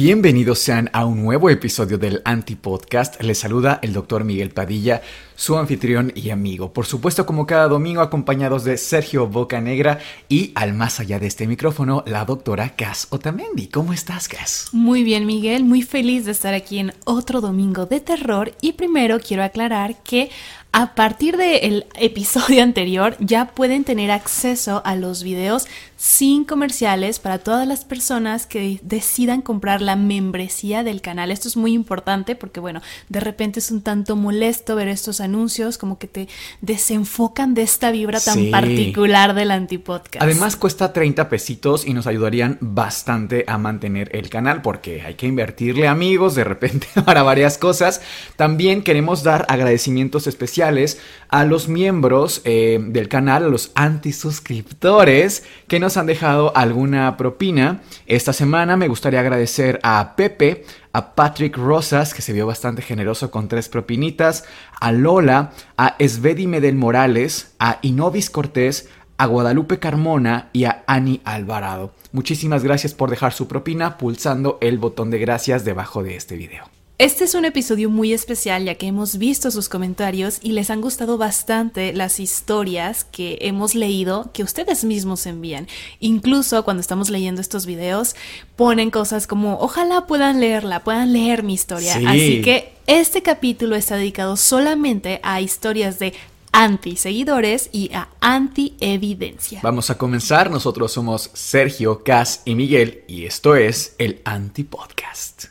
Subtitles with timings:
[0.00, 3.20] Bienvenidos sean a un nuevo episodio del Anti-Podcast.
[3.20, 5.02] Les saluda el doctor Miguel Padilla,
[5.34, 6.72] su anfitrión y amigo.
[6.72, 11.48] Por supuesto, como cada domingo, acompañados de Sergio Bocanegra y al más allá de este
[11.48, 13.66] micrófono, la doctora Cas Otamendi.
[13.66, 14.68] ¿Cómo estás, Cas?
[14.70, 19.18] Muy bien, Miguel, muy feliz de estar aquí en otro domingo de terror y primero
[19.18, 20.30] quiero aclarar que
[20.72, 25.66] a partir del episodio anterior ya pueden tener acceso a los videos
[25.96, 31.32] sin comerciales para todas las personas que decidan comprar la membresía del canal.
[31.32, 35.76] Esto es muy importante porque, bueno, de repente es un tanto molesto ver estos anuncios
[35.76, 36.28] como que te
[36.60, 38.50] desenfocan de esta vibra tan Sí.
[38.50, 40.22] particular del antipodcast.
[40.22, 45.26] Además cuesta 30 pesitos y nos ayudarían bastante a mantener el canal porque hay que
[45.26, 48.00] invertirle amigos de repente para varias cosas.
[48.36, 55.78] También queremos dar agradecimientos especiales a los miembros eh, del canal, a los antisuscriptores que
[55.78, 57.82] nos han dejado alguna propina.
[58.06, 63.30] Esta semana me gustaría agradecer a Pepe, a Patrick Rosas, que se vio bastante generoso
[63.30, 64.44] con tres propinitas,
[64.80, 71.20] a Lola, a Svedi Medel Morales, a Inovis Cortés, a Guadalupe Carmona y a Ani
[71.24, 71.92] Alvarado.
[72.12, 76.77] Muchísimas gracias por dejar su propina pulsando el botón de gracias debajo de este video.
[76.98, 80.80] Este es un episodio muy especial ya que hemos visto sus comentarios y les han
[80.80, 85.68] gustado bastante las historias que hemos leído que ustedes mismos envían.
[86.00, 88.16] Incluso cuando estamos leyendo estos videos
[88.56, 91.94] ponen cosas como ojalá puedan leerla, puedan leer mi historia.
[91.94, 92.04] Sí.
[92.04, 96.14] Así que este capítulo está dedicado solamente a historias de
[96.50, 99.60] anti-seguidores y a anti-evidencia.
[99.62, 105.44] Vamos a comenzar, nosotros somos Sergio, Cas y Miguel y esto es el Antipodcast.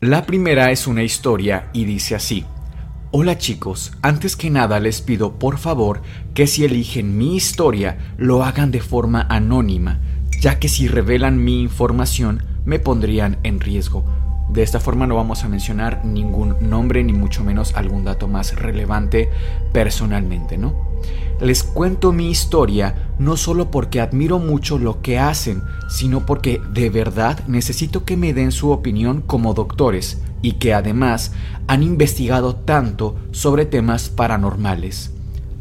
[0.00, 2.44] La primera es una historia y dice así.
[3.10, 6.02] Hola chicos, antes que nada les pido por favor
[6.34, 9.98] que si eligen mi historia lo hagan de forma anónima,
[10.40, 14.04] ya que si revelan mi información me pondrían en riesgo.
[14.48, 18.54] De esta forma no vamos a mencionar ningún nombre ni mucho menos algún dato más
[18.54, 19.28] relevante
[19.72, 20.87] personalmente, ¿no?
[21.40, 26.90] Les cuento mi historia no solo porque admiro mucho lo que hacen, sino porque de
[26.90, 31.32] verdad necesito que me den su opinión como doctores y que además
[31.68, 35.12] han investigado tanto sobre temas paranormales.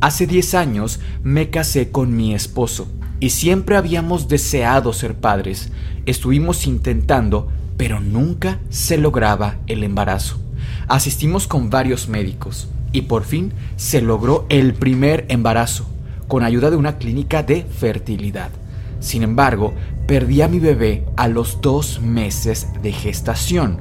[0.01, 2.87] Hace 10 años me casé con mi esposo
[3.19, 5.71] y siempre habíamos deseado ser padres.
[6.07, 10.39] Estuvimos intentando, pero nunca se lograba el embarazo.
[10.87, 15.87] Asistimos con varios médicos y por fin se logró el primer embarazo
[16.27, 18.49] con ayuda de una clínica de fertilidad.
[18.99, 19.73] Sin embargo,
[20.07, 23.79] perdí a mi bebé a los dos meses de gestación.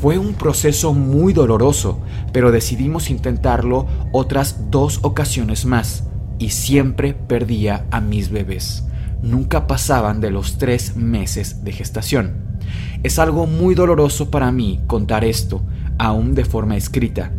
[0.00, 2.00] Fue un proceso muy doloroso,
[2.32, 6.04] pero decidimos intentarlo otras dos ocasiones más
[6.38, 8.84] y siempre perdía a mis bebés.
[9.22, 12.58] Nunca pasaban de los tres meses de gestación.
[13.02, 15.62] Es algo muy doloroso para mí contar esto,
[15.98, 17.32] aún de forma escrita.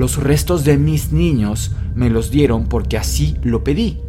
[0.00, 4.00] Los restos de mis niños me los dieron porque así lo pedí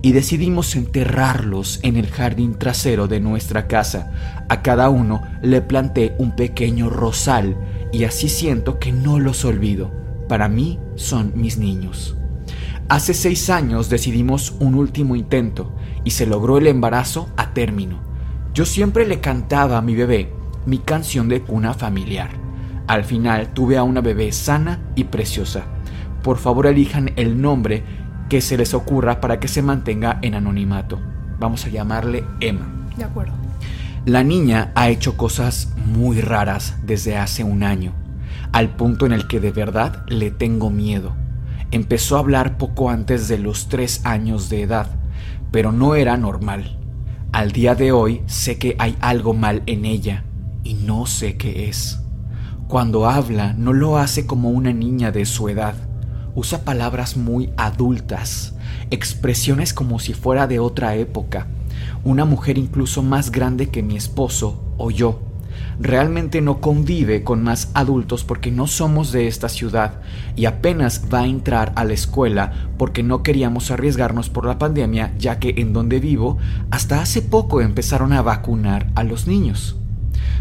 [0.00, 4.44] y decidimos enterrarlos en el jardín trasero de nuestra casa.
[4.48, 7.58] A cada uno le planté un pequeño rosal
[7.92, 9.92] y así siento que no los olvido.
[10.30, 12.16] Para mí son mis niños.
[12.88, 15.74] Hace seis años decidimos un último intento
[16.04, 18.00] y se logró el embarazo a término.
[18.54, 20.32] Yo siempre le cantaba a mi bebé
[20.64, 22.43] mi canción de cuna familiar.
[22.86, 25.64] Al final tuve a una bebé sana y preciosa.
[26.22, 27.82] Por favor elijan el nombre
[28.28, 31.00] que se les ocurra para que se mantenga en anonimato.
[31.38, 32.66] Vamos a llamarle Emma.
[32.96, 33.32] De acuerdo.
[34.06, 37.92] La niña ha hecho cosas muy raras desde hace un año,
[38.52, 41.14] al punto en el que de verdad le tengo miedo.
[41.70, 44.88] Empezó a hablar poco antes de los tres años de edad,
[45.50, 46.78] pero no era normal.
[47.32, 50.24] Al día de hoy sé que hay algo mal en ella
[50.62, 52.03] y no sé qué es.
[52.68, 55.74] Cuando habla no lo hace como una niña de su edad.
[56.34, 58.54] Usa palabras muy adultas,
[58.90, 61.46] expresiones como si fuera de otra época,
[62.04, 65.20] una mujer incluso más grande que mi esposo o yo.
[65.78, 70.00] Realmente no convive con más adultos porque no somos de esta ciudad
[70.34, 75.12] y apenas va a entrar a la escuela porque no queríamos arriesgarnos por la pandemia
[75.18, 76.38] ya que en donde vivo
[76.70, 79.76] hasta hace poco empezaron a vacunar a los niños.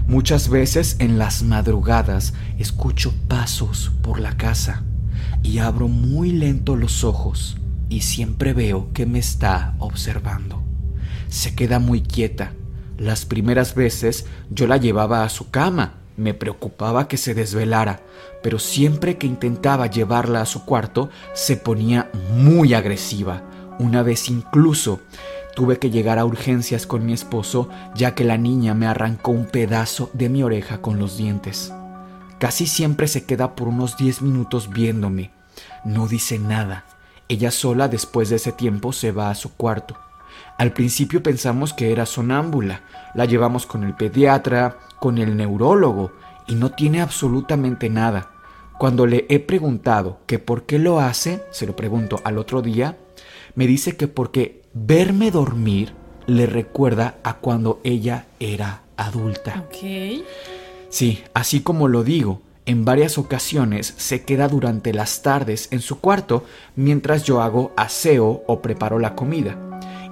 [0.08, 4.84] Muchas veces en las madrugadas escucho pasos por la casa
[5.44, 7.58] y abro muy lento los ojos
[7.88, 10.62] y siempre veo que me está observando.
[11.30, 12.52] Se queda muy quieta.
[12.98, 18.02] Las primeras veces yo la llevaba a su cama, me preocupaba que se desvelara,
[18.44, 23.42] pero siempre que intentaba llevarla a su cuarto se ponía muy agresiva.
[23.80, 25.00] Una vez incluso
[25.56, 29.46] Tuve que llegar a urgencias con mi esposo ya que la niña me arrancó un
[29.46, 31.72] pedazo de mi oreja con los dientes.
[32.40, 35.32] Casi siempre se queda por unos 10 minutos viéndome.
[35.86, 36.86] No dice nada.
[37.30, 39.96] Ella sola después de ese tiempo se va a su cuarto.
[40.58, 42.82] Al principio pensamos que era sonámbula.
[43.14, 46.12] La llevamos con el pediatra, con el neurólogo,
[46.48, 48.32] y no tiene absolutamente nada.
[48.80, 52.98] Cuando le he preguntado que por qué lo hace, se lo pregunto al otro día,
[53.56, 55.94] me dice que porque verme dormir
[56.26, 59.66] le recuerda a cuando ella era adulta.
[59.68, 60.24] Ok.
[60.90, 66.00] Sí, así como lo digo, en varias ocasiones se queda durante las tardes en su
[66.00, 69.58] cuarto mientras yo hago aseo o preparo la comida.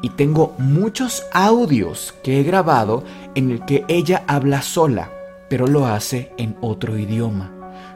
[0.04, 3.04] Y tengo muchos audios que he grabado
[3.36, 5.12] en el que ella habla sola,
[5.48, 7.52] pero lo hace en otro idioma.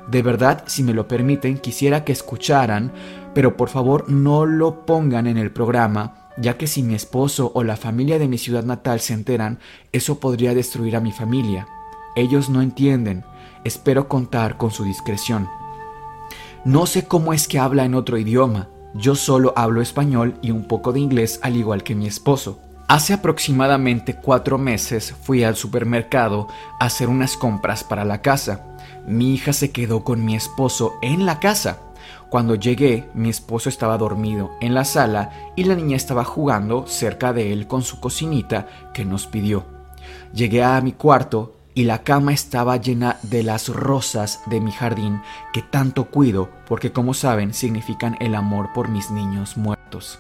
[0.08, 2.92] De verdad, si me lo permiten, quisiera que escucharan,
[3.34, 7.64] pero por favor no lo pongan en el programa ya que si mi esposo o
[7.64, 9.60] la familia de mi ciudad natal se enteran,
[9.92, 11.68] eso podría destruir a mi familia.
[12.16, 13.24] Ellos no entienden.
[13.64, 15.48] Espero contar con su discreción.
[16.66, 18.70] No sé cómo es que habla en otro idioma.
[18.94, 22.60] Yo solo hablo español y un poco de inglés al igual que mi esposo.
[22.88, 26.48] Hace aproximadamente cuatro meses fui al supermercado
[26.80, 28.78] a hacer unas compras para la casa.
[29.08, 31.85] Mi hija se quedó con mi esposo en la casa
[32.36, 37.32] cuando llegué, mi esposo estaba dormido en la sala y la niña estaba jugando cerca
[37.32, 39.64] de él con su cocinita que nos pidió.
[40.34, 45.22] Llegué a mi cuarto y la cama estaba llena de las rosas de mi jardín
[45.54, 50.20] que tanto cuido porque como saben significan el amor por mis niños muertos.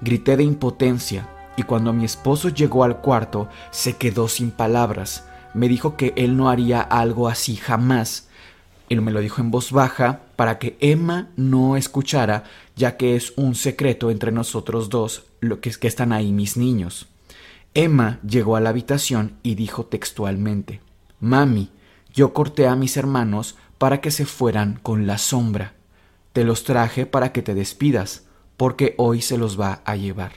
[0.00, 5.24] Grité de impotencia y cuando mi esposo llegó al cuarto se quedó sin palabras.
[5.54, 8.27] Me dijo que él no haría algo así jamás
[8.88, 12.44] y me lo dijo en voz baja para que Emma no escuchara,
[12.76, 16.56] ya que es un secreto entre nosotros dos lo que, es que están ahí mis
[16.56, 17.08] niños.
[17.74, 20.80] Emma llegó a la habitación y dijo textualmente
[21.20, 21.70] Mami,
[22.12, 25.74] yo corté a mis hermanos para que se fueran con la sombra.
[26.32, 28.24] Te los traje para que te despidas,
[28.56, 30.32] porque hoy se los va a llevar.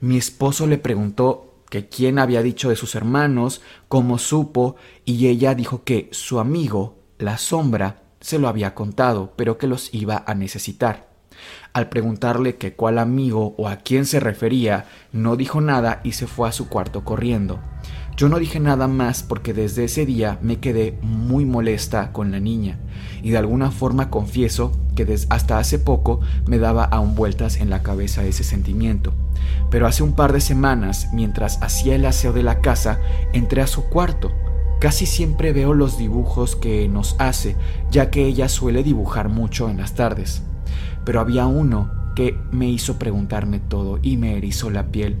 [0.00, 5.54] Mi esposo le preguntó que quién había dicho de sus hermanos, cómo supo, y ella
[5.54, 10.34] dijo que su amigo la sombra se lo había contado, pero que los iba a
[10.34, 11.08] necesitar.
[11.72, 16.26] Al preguntarle que cuál amigo o a quién se refería, no dijo nada y se
[16.26, 17.60] fue a su cuarto corriendo.
[18.16, 22.40] Yo no dije nada más porque desde ese día me quedé muy molesta con la
[22.40, 22.78] niña
[23.22, 27.82] y de alguna forma confieso que hasta hace poco me daba aún vueltas en la
[27.82, 29.12] cabeza ese sentimiento.
[29.70, 33.00] Pero hace un par de semanas, mientras hacía el aseo de la casa,
[33.34, 34.32] entré a su cuarto
[34.78, 37.56] Casi siempre veo los dibujos que nos hace,
[37.90, 40.42] ya que ella suele dibujar mucho en las tardes.
[41.04, 45.16] Pero había uno que me hizo preguntarme todo y me erizó la piel.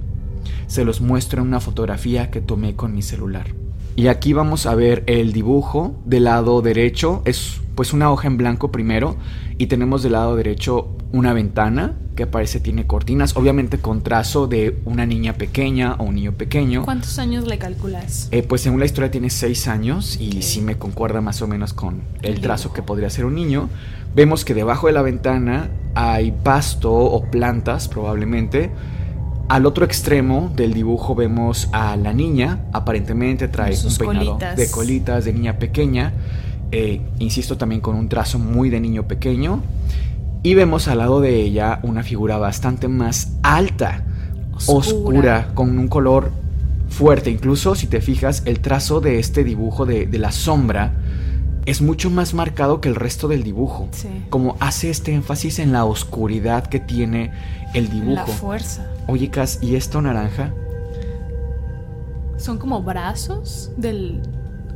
[0.66, 3.54] Se los muestro en una fotografía que tomé con mi celular.
[3.96, 7.22] Y aquí vamos a ver el dibujo del lado derecho.
[7.24, 9.16] Es pues una hoja en blanco primero
[9.58, 14.78] y tenemos del lado derecho una ventana que aparece tiene cortinas, obviamente con trazo de
[14.84, 16.84] una niña pequeña o un niño pequeño.
[16.84, 18.28] ¿Cuántos años le calculas?
[18.32, 21.74] Eh, pues según la historia tiene seis años y sí me concuerda más o menos
[21.74, 23.68] con el trazo que podría ser un niño.
[24.14, 28.70] Vemos que debajo de la ventana hay pasto o plantas probablemente.
[29.48, 35.24] Al otro extremo del dibujo vemos a la niña, aparentemente trae un peinado de colitas
[35.24, 36.14] de niña pequeña,
[36.72, 39.62] eh, insisto también con un trazo muy de niño pequeño.
[40.42, 44.04] Y vemos al lado de ella una figura bastante más alta,
[44.66, 46.30] oscura, con un color
[46.88, 47.30] fuerte.
[47.30, 50.92] Incluso si te fijas, el trazo de este dibujo de, la sombra
[51.66, 53.88] es mucho más marcado que el resto del dibujo.
[53.90, 54.08] Sí.
[54.30, 57.32] Como hace este énfasis en la oscuridad que tiene
[57.74, 58.14] el dibujo.
[58.14, 58.86] La fuerza.
[59.08, 60.52] Oye, Cas, ¿y esto naranja?
[62.36, 64.22] Son como brazos del...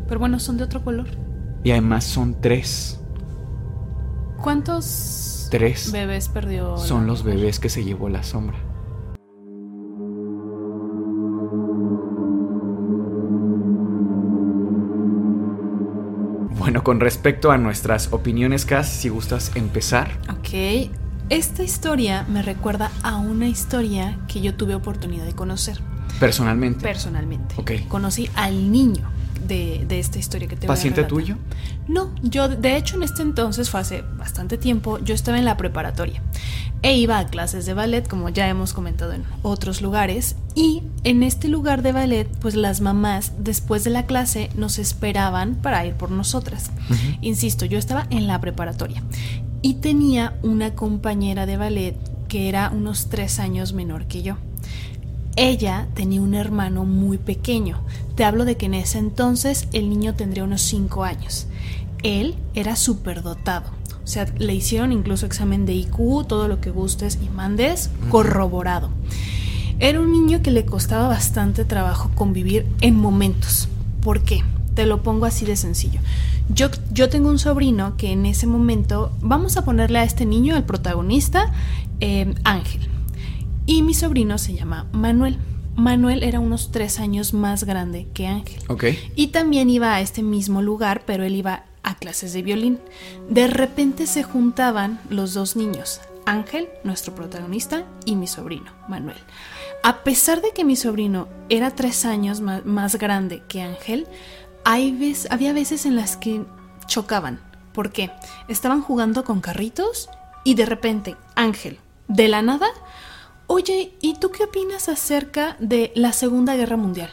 [0.09, 1.07] Pero bueno, son de otro color.
[1.63, 2.99] Y además son tres.
[4.43, 5.91] ¿Cuántos Tres.
[5.91, 6.77] bebés perdió?
[6.77, 8.59] Son los bebés que se llevó la sombra.
[16.59, 20.11] Bueno, con respecto a nuestras opiniones, Cas, si gustas empezar.
[20.31, 20.91] Ok.
[21.31, 25.79] Esta historia me recuerda a una historia que yo tuve oportunidad de conocer
[26.19, 26.81] Personalmente.
[26.83, 27.55] personalmente.
[27.57, 27.73] Ok.
[27.89, 29.09] Conocí al niño
[29.47, 31.37] de, de esta historia que te voy a ¿Paciente tuyo?
[31.89, 35.57] No, yo de hecho en este entonces fue hace bastante tiempo, yo estaba en la
[35.57, 36.23] preparatoria
[36.83, 41.23] e iba a clases de ballet como ya hemos comentado en otros lugares y en
[41.23, 45.95] este lugar de ballet pues las mamás después de la clase nos esperaban para ir
[45.95, 46.71] por nosotras.
[47.21, 49.03] Insisto, yo estaba en la preparatoria
[49.63, 51.97] y tenía una compañera de ballet
[52.29, 54.37] que era unos tres años menor que yo.
[55.43, 57.81] Ella tenía un hermano muy pequeño.
[58.15, 61.47] Te hablo de que en ese entonces el niño tendría unos 5 años.
[62.03, 63.71] Él era superdotado.
[64.05, 68.91] O sea, le hicieron incluso examen de IQ, todo lo que gustes y mandes, corroborado.
[69.79, 73.71] Era un niño que le costaba bastante trabajo convivir en momentos.
[74.03, 74.45] ¿Por qué?
[74.75, 76.01] Te lo pongo así de sencillo.
[76.51, 80.55] Yo, yo tengo un sobrino que en ese momento, vamos a ponerle a este niño,
[80.55, 81.51] al protagonista,
[82.01, 82.90] eh, Ángel.
[83.67, 85.39] Y mi sobrino se llama Manuel.
[85.77, 88.61] Manuel era unos tres años más grande que Ángel.
[88.69, 88.85] Ok.
[89.15, 92.79] Y también iba a este mismo lugar, pero él iba a clases de violín.
[93.31, 99.17] De repente se juntaban los dos niños, Ángel, nuestro protagonista, y mi sobrino, Manuel.
[99.83, 104.07] A pesar de que mi sobrino era tres años ma- más, grande que Ángel,
[104.65, 106.43] hay vez- había veces en las que
[106.87, 107.41] chocaban.
[107.73, 108.11] ¿Por qué?
[108.49, 110.11] Estaban jugando con carritos
[110.45, 112.67] y de repente Ángel, de la nada,
[113.53, 117.11] oye, ¿y tú qué opinas acerca de la Segunda Guerra Mundial?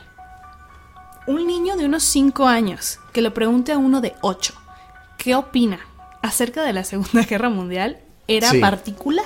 [1.26, 4.54] un niño de unos 5 años que le pregunte a uno de 8
[5.18, 5.80] qué opina
[6.22, 7.98] acerca de la Segunda Guerra Mundial
[8.30, 8.60] era Sí.
[8.62, 9.26] particular.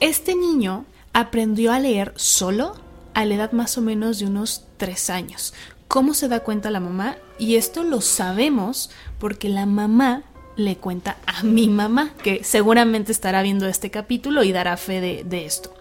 [0.00, 2.74] Este niño aprendió a leer solo
[3.14, 5.54] a la edad más o menos de unos 3 años.
[5.86, 7.16] ¿Cómo se da cuenta la mamá?
[7.38, 8.90] Y esto lo sabemos
[9.20, 10.24] porque la mamá
[10.56, 15.46] le cuenta a mi mamá, que seguramente estará viendo este capítulo y dará fe de,
[15.46, 15.72] esto.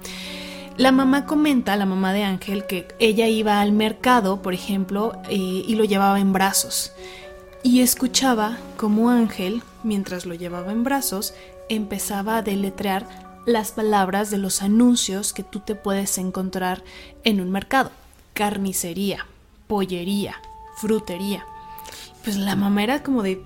[0.77, 5.75] La mamá comenta, la mamá de Ángel, que ella iba al mercado, por ejemplo, y
[5.75, 6.91] lo llevaba en brazos.
[7.61, 11.33] Y escuchaba como Ángel, mientras lo llevaba en brazos,
[11.69, 13.07] empezaba a deletrear
[13.45, 16.83] las palabras de los anuncios que tú te puedes encontrar
[17.23, 17.91] en un mercado.
[18.33, 19.27] Carnicería,
[19.67, 20.35] pollería,
[20.77, 21.45] frutería.
[22.23, 23.43] Pues la mamá era como de,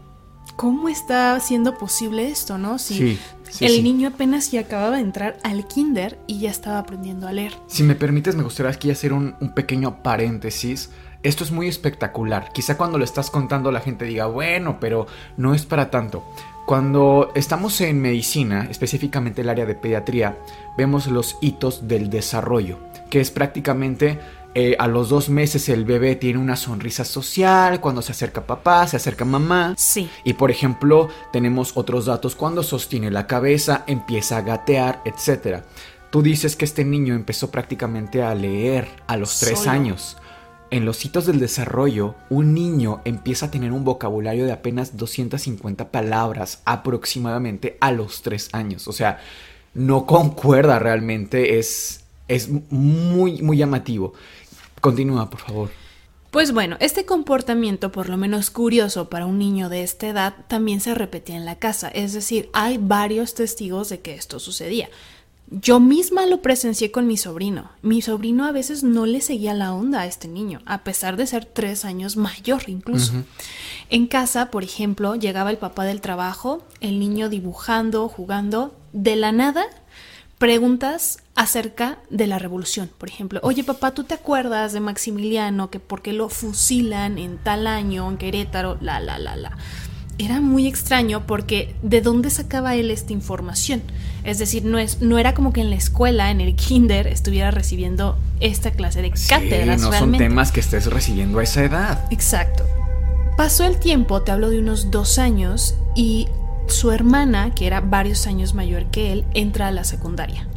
[0.58, 2.78] ¿cómo está siendo posible esto, no?
[2.80, 3.82] Si Sí, sí, el sí.
[3.84, 7.54] niño apenas ya acababa de entrar al kinder y ya estaba aprendiendo a leer.
[7.68, 10.90] Si me permites, me gustaría aquí hacer un, un pequeño paréntesis.
[11.24, 12.52] Esto es muy espectacular.
[12.54, 16.24] Quizá cuando lo estás contando la gente diga, bueno, pero no es para tanto.
[16.66, 20.38] Cuando estamos en medicina, específicamente el área de pediatría,
[20.78, 22.78] vemos los hitos del desarrollo,
[23.10, 24.20] que es prácticamente
[24.60, 28.88] eh, a los dos meses el bebé tiene una sonrisa social, cuando se acerca papá,
[28.88, 29.76] se acerca mamá.
[29.78, 30.10] Sí.
[30.24, 35.62] Y por ejemplo, tenemos otros datos cuando sostiene la cabeza, empieza a gatear, etc.
[36.10, 39.70] Tú dices que este niño empezó prácticamente a leer a los tres Solo.
[39.70, 40.18] años.
[40.72, 45.92] En los hitos del desarrollo, un niño empieza a tener un vocabulario de apenas 250
[45.92, 48.88] palabras aproximadamente a los tres años.
[48.88, 49.20] O sea,
[49.76, 54.14] no concuerda realmente, es, es muy, muy llamativo.
[54.82, 55.70] Continúa, por favor.
[56.32, 60.82] Pues bueno, este comportamiento, por lo menos curioso para un niño de esta edad, también
[60.82, 61.88] se repetía en la casa.
[61.88, 64.90] Es decir, hay varios testigos de que esto sucedía.
[65.50, 67.72] Yo misma lo presencié con mi sobrino.
[67.82, 71.26] Mi sobrino a veces no le seguía la onda a este niño, a pesar de
[71.26, 73.14] ser tres años mayor incluso.
[73.90, 79.32] En casa, por ejemplo, llegaba el papá del trabajo, el niño dibujando, jugando, de la
[79.32, 79.66] nada
[80.38, 82.90] preguntas acerca de la revolución.
[82.98, 87.38] Por ejemplo, oye papá, ¿tú te acuerdas de Maximiliano que por qué lo fusilan en
[87.38, 88.78] tal año en Querétaro?
[88.82, 89.58] La, la, la, la.
[90.20, 93.84] Era muy extraño porque ¿de dónde sacaba él esta información?
[94.24, 97.52] Es decir, no, es, no era como que en la escuela, en el kinder, estuviera
[97.52, 100.00] recibiendo esta clase de cátedras sí, no realmente.
[100.00, 102.06] son temas que estés recibiendo a esa edad.
[102.12, 102.66] Exacto.
[103.38, 106.28] Pasó el tiempo, te hablo de unos dos años, y
[106.68, 110.48] su hermana, que era varios años mayor que él, entra a la secundaria.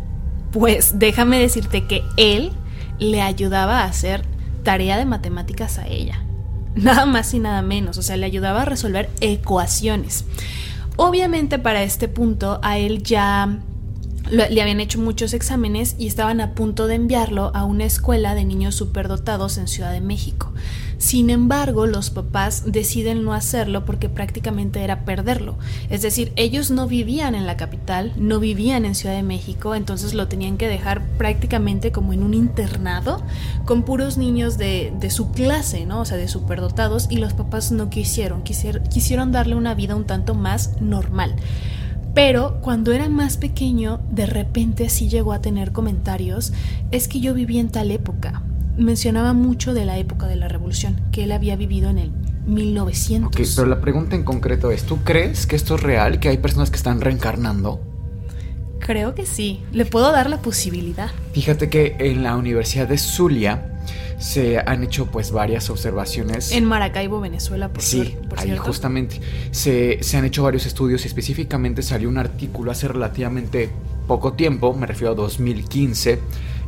[0.53, 2.53] Pues déjame decirte que él
[2.99, 4.23] le ayudaba a hacer
[4.63, 6.25] tarea de matemáticas a ella.
[6.75, 10.25] nada más y nada menos, o sea, le ayudaba a resolver ecuaciones.
[10.97, 13.59] Obviamente para este punto a él ya
[14.31, 18.45] le habían hecho muchos exámenes y estaban a punto de enviarlo a una escuela de
[18.45, 20.53] niños superdotados en Ciudad de México.
[21.01, 25.57] Sin embargo, los papás deciden no hacerlo porque prácticamente era perderlo.
[25.89, 30.13] Es decir, ellos no vivían en la capital, no vivían en Ciudad de México, entonces
[30.13, 33.23] lo tenían que dejar prácticamente como en un internado
[33.65, 36.03] con puros niños de, su clase, ¿no?
[36.03, 40.35] O sea, de superdotados y los papás no quisieron, quisieron darle una vida un tanto
[40.35, 41.35] más normal.
[42.13, 46.53] Pero cuando era más pequeño, de repente sí llegó a tener comentarios,
[46.91, 48.43] es que yo viví en tal época,
[48.81, 52.13] mencionaba mucho de la época de la revolución, que él había vivido en el
[52.47, 53.29] 1900.
[53.29, 56.39] Ok, pero la pregunta en concreto es, ¿tú crees que esto es real, que hay
[56.39, 57.81] personas que están reencarnando?
[58.81, 61.11] Creo que sí, le puedo dar la posibilidad.
[61.33, 63.79] Fíjate que en la Universidad de Zulia
[64.19, 66.53] se han hecho pues varias observaciones.
[66.53, 69.21] En Maracaibo, Venezuela, por, sí, ahí justamente.
[69.51, 73.71] Se, se han hecho varios estudios y específicamente salió un artículo hace relativamente
[74.07, 76.19] poco tiempo, me refiero a 2015,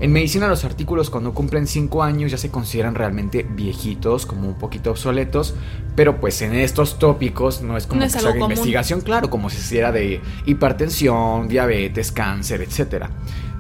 [0.03, 4.59] en medicina los artículos cuando cumplen 5 años ya se consideran realmente viejitos, como un
[4.59, 5.55] poquito obsoletos,
[5.95, 9.59] pero pues en estos tópicos no es como que se haga investigación, claro, como si
[9.59, 13.07] se hiciera de hipertensión, diabetes, cáncer, etc.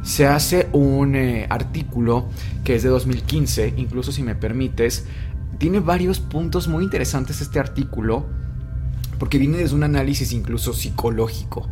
[0.02, 2.28] Se hace un eh, artículo
[2.64, 5.06] que es de 2015, incluso si me permites,
[5.58, 8.26] tiene varios puntos muy interesantes este artículo,
[9.20, 11.68] porque viene desde un análisis incluso psicológico.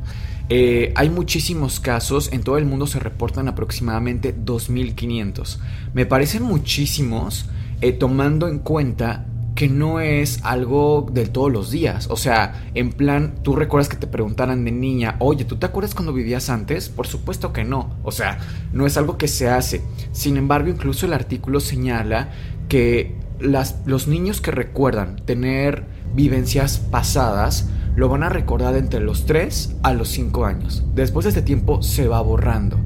[0.53, 5.59] Eh, hay muchísimos casos, en todo el mundo se reportan aproximadamente 2.500.
[5.95, 7.47] Me parecen muchísimos
[7.81, 12.09] eh, tomando en cuenta que no es algo del todos los días.
[12.11, 15.95] O sea, en plan, tú recuerdas que te preguntaran de niña, oye, ¿tú te acuerdas
[15.95, 16.89] cuando vivías antes?
[16.89, 17.97] Por supuesto que no.
[18.03, 18.39] O sea,
[18.73, 19.83] no es algo que se hace.
[20.11, 22.31] Sin embargo, incluso el artículo señala
[22.69, 29.77] que los niños que recuerdan tener vivencias pasadas, lo van a recordar entre los 3
[29.83, 30.85] a los 5 años.
[30.95, 32.79] Después de este tiempo se va borrando.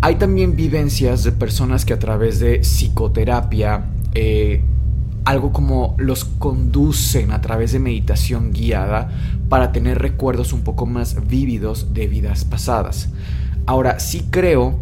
[0.00, 4.62] Hay también vivencias de personas que a través de psicoterapia, eh,
[5.24, 9.10] algo como los conducen a través de meditación guiada
[9.48, 13.10] para tener recuerdos un poco más vívidos de vidas pasadas.
[13.66, 14.78] Ahora, sí creo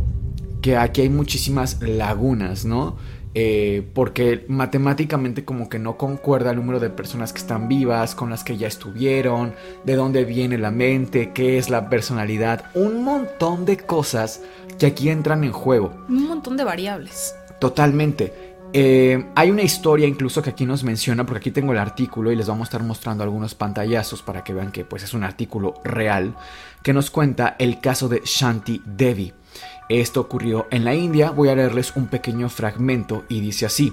[0.61, 2.97] que aquí hay muchísimas lagunas, ¿no?
[3.38, 8.31] Eh, porque matemáticamente como que no concuerda el número de personas que están vivas, con
[8.31, 9.53] las que ya estuvieron,
[9.85, 14.40] de dónde viene la mente, qué es la personalidad, un montón de cosas
[14.79, 15.92] que aquí entran en juego.
[16.09, 17.35] Un montón de variables.
[17.61, 18.33] Totalmente.
[18.72, 22.37] Eh, hay una historia incluso que aquí nos menciona, porque aquí tengo el artículo y
[22.37, 25.75] les vamos a estar mostrando algunos pantallazos para que vean que pues, es un artículo
[25.85, 26.35] real,
[26.83, 29.35] que nos cuenta el caso de Shanti Devi.
[29.88, 33.92] Esto ocurrió en la India, voy a leerles un pequeño fragmento y dice así.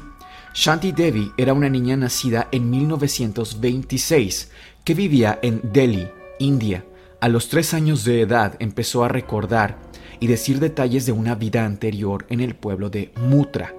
[0.55, 4.51] Shanti Devi era una niña nacida en 1926
[4.83, 6.07] que vivía en Delhi,
[6.39, 6.83] India.
[7.21, 9.77] A los tres años de edad empezó a recordar
[10.19, 13.73] y decir detalles de una vida anterior en el pueblo de Mutra,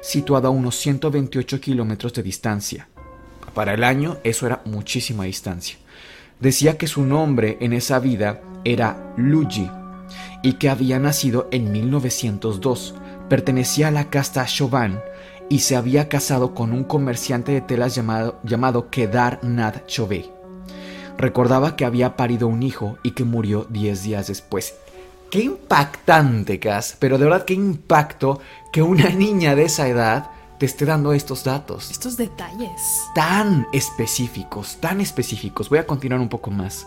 [0.00, 2.88] situado a unos 128 kilómetros de distancia.
[3.54, 5.76] Para el año eso era muchísima distancia.
[6.40, 9.68] Decía que su nombre en esa vida era Luji,
[10.42, 12.94] y que había nacido en 1902.
[13.28, 14.98] Pertenecía a la casta Chauvin
[15.48, 20.30] y se había casado con un comerciante de telas llamado, llamado Kedar Nath Chauvet.
[21.16, 24.74] Recordaba que había parido un hijo y que murió 10 días después.
[25.30, 28.40] Qué impactante, Cass, pero de verdad qué impacto
[28.72, 31.90] que una niña de esa edad te esté dando estos datos.
[31.90, 32.70] Estos detalles.
[33.14, 35.68] Tan específicos, tan específicos.
[35.68, 36.86] Voy a continuar un poco más.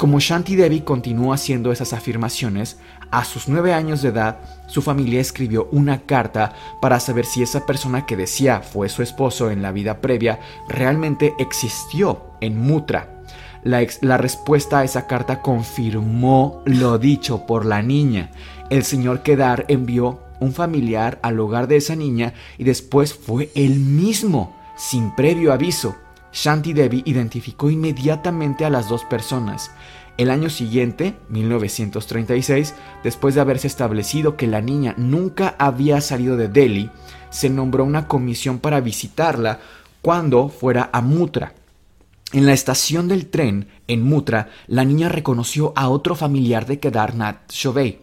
[0.00, 2.78] Como Shanti Devi continuó haciendo esas afirmaciones,
[3.10, 7.66] a sus nueve años de edad, su familia escribió una carta para saber si esa
[7.66, 13.20] persona que decía fue su esposo en la vida previa realmente existió en Mutra.
[13.62, 18.30] La, la, respuesta a esa carta confirmó lo dicho por la niña.
[18.70, 23.78] El señor Kedar envió un familiar al hogar de esa niña y después fue él
[23.80, 25.94] mismo, sin previo aviso.
[26.32, 29.70] Shanti Devi identificó inmediatamente a las dos personas.
[30.16, 36.48] El año siguiente, 1936, después de haberse establecido que la niña nunca había salido de
[36.48, 36.90] Delhi,
[37.30, 39.60] se nombró una comisión para visitarla
[40.02, 41.54] cuando fuera a Mutra.
[42.32, 47.48] En la estación del tren, en Mutra, la niña reconoció a otro familiar de Kedarnath
[47.48, 48.00] Chauvet,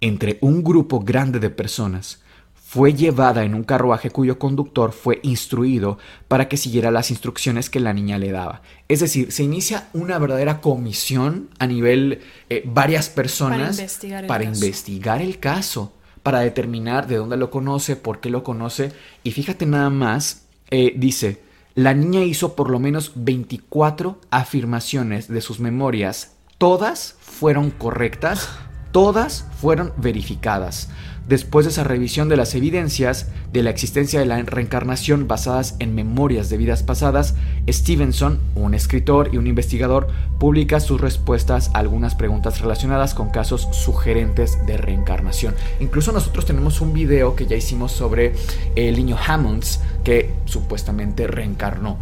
[0.00, 2.20] entre un grupo grande de personas
[2.68, 5.96] fue llevada en un carruaje cuyo conductor fue instruido
[6.28, 8.60] para que siguiera las instrucciones que la niña le daba.
[8.88, 13.80] Es decir, se inicia una verdadera comisión a nivel eh, varias personas
[14.26, 18.92] para, investigar el, caso, para determinar de dónde lo conoce, por qué lo conoce.
[19.22, 21.40] Y fíjate nada más, eh, dice,
[21.74, 26.34] la niña hizo por lo menos 24 afirmaciones de sus memorias.
[26.58, 28.50] Todas fueron correctas,
[28.98, 30.88] todas fueron verificadas.
[31.28, 35.94] Después de esa revisión de las evidencias de la existencia de la reencarnación basadas en
[35.94, 37.36] memorias de vidas pasadas,
[37.68, 40.08] Stevenson, un escritor y un investigador,
[40.40, 45.54] publica sus respuestas a algunas preguntas relacionadas con casos sugerentes de reencarnación.
[45.78, 48.32] Incluso nosotros tenemos un video que ya hicimos sobre
[48.74, 51.98] el niño Hammonds que supuestamente reencarnó.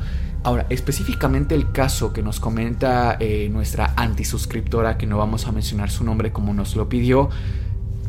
[0.47, 5.91] Ahora, específicamente el caso que nos comenta eh, nuestra antisuscriptora, que no vamos a mencionar
[5.91, 7.31] su nombre como nos lo pidió,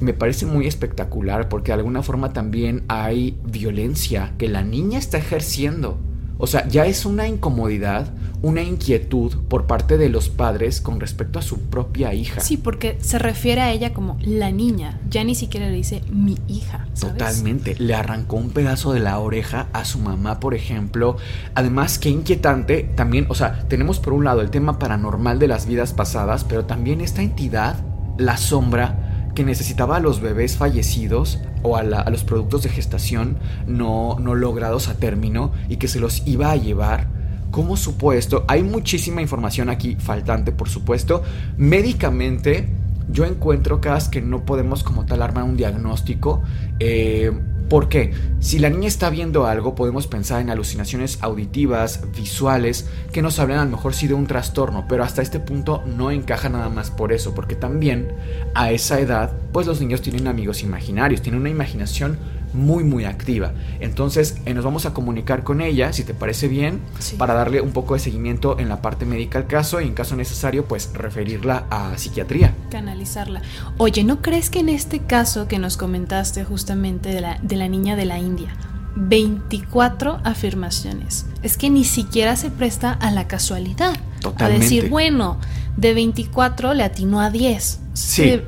[0.02, 5.17] me parece muy espectacular porque de alguna forma también hay violencia que la niña está
[5.17, 5.97] ejerciendo.
[6.38, 8.08] O sea, ya es una incomodidad,
[8.41, 12.39] una inquietud por parte de los padres con respecto a su propia hija.
[12.41, 16.38] Sí, porque se refiere a ella como la niña, ya ni siquiera le dice mi
[16.47, 16.88] hija.
[17.00, 21.17] Totalmente, le arrancó un pedazo de la oreja a su mamá, por ejemplo.
[21.56, 25.65] Además, qué inquietante también, o sea, tenemos por un lado el tema paranormal de las
[25.65, 27.78] vidas pasadas, pero también esta entidad,
[28.17, 29.07] la sombra,
[29.38, 34.88] que necesitaba a los bebés fallecidos o a, los productos de gestación no, no logrados
[34.88, 37.08] a término y que se los iba a llevar.
[37.52, 38.45] ¿Cómo supuesto?
[38.47, 41.21] Hay muchísima información aquí faltante, por supuesto.
[41.56, 42.67] Médicamente,
[43.12, 46.41] yo encuentro casos que no podemos como tal armar un diagnóstico.
[46.80, 47.32] Eh,
[47.69, 48.13] ¿Por qué?
[48.39, 53.60] Si la niña está viendo algo, podemos pensar en alucinaciones auditivas, visuales, que nos hablan
[53.60, 56.91] a lo mejor sí de un trastorno, pero hasta este punto no encaja nada más
[56.91, 58.13] por eso, porque también
[58.56, 62.17] a esa edad, pues los niños tienen amigos imaginarios, tienen una imaginación
[62.58, 63.54] muy muy activa.
[63.80, 66.82] Entonces eh, nos vamos a comunicar con ella, si te parece bien,
[67.17, 70.15] para darle un poco de seguimiento en la parte médica al caso y en caso
[70.15, 72.54] necesario pues referirla a psiquiatría.
[72.70, 73.41] Canalizarla.
[73.78, 77.67] Oye, ¿no crees que en este caso que nos comentaste justamente de la, de la
[77.67, 78.54] niña de la India,
[78.98, 81.26] 24 afirmaciones.
[81.43, 83.96] Es que ni siquiera se presta a la casualidad.
[84.38, 85.38] A decir, bueno,
[85.78, 87.80] de 24 le atinó a 10.
[87.93, 88.24] Sí.
[88.24, 88.48] De,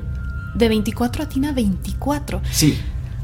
[0.56, 2.41] de 24 atina a 24.
[2.52, 2.78] Sí.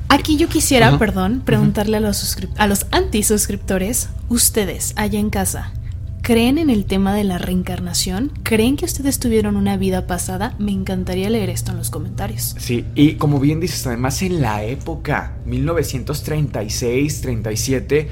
[0.09, 5.73] Aquí yo quisiera, perdón, preguntarle a los, a los antisuscriptores, ustedes allá en casa,
[6.21, 8.31] ¿creen en el tema de la reencarnación?
[8.43, 10.55] ¿Creen que ustedes tuvieron una vida pasada?
[10.59, 12.55] Me encantaría leer esto en los comentarios.
[12.57, 18.09] Sí, y como bien dices, además en la época 1936, 37,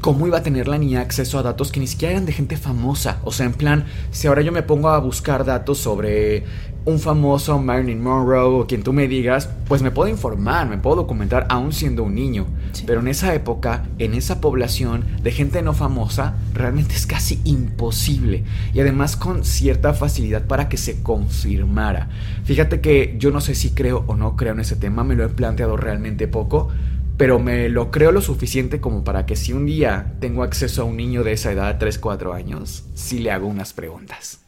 [0.00, 2.56] ¿Cómo iba a tener la niña acceso a datos que ni siquiera eran de gente
[2.56, 3.20] famosa?
[3.24, 6.44] O sea, en plan, si ahora yo me pongo a buscar datos sobre
[6.86, 10.96] un famoso Marilyn Monroe o quien tú me digas, pues me puedo informar, me puedo
[10.96, 12.46] documentar aún siendo un niño.
[12.86, 18.44] Pero en esa época, en esa población de gente no famosa, realmente es casi imposible.
[18.72, 22.08] Y además con cierta facilidad para que se confirmara.
[22.44, 25.24] Fíjate que yo no sé si creo o no creo en ese tema, me lo
[25.24, 26.68] he planteado realmente poco
[27.16, 30.84] pero me lo creo lo suficiente como para que si un día tengo acceso a
[30.84, 34.45] un niño de esa edad, 3, 4 años, sí le hago unas preguntas.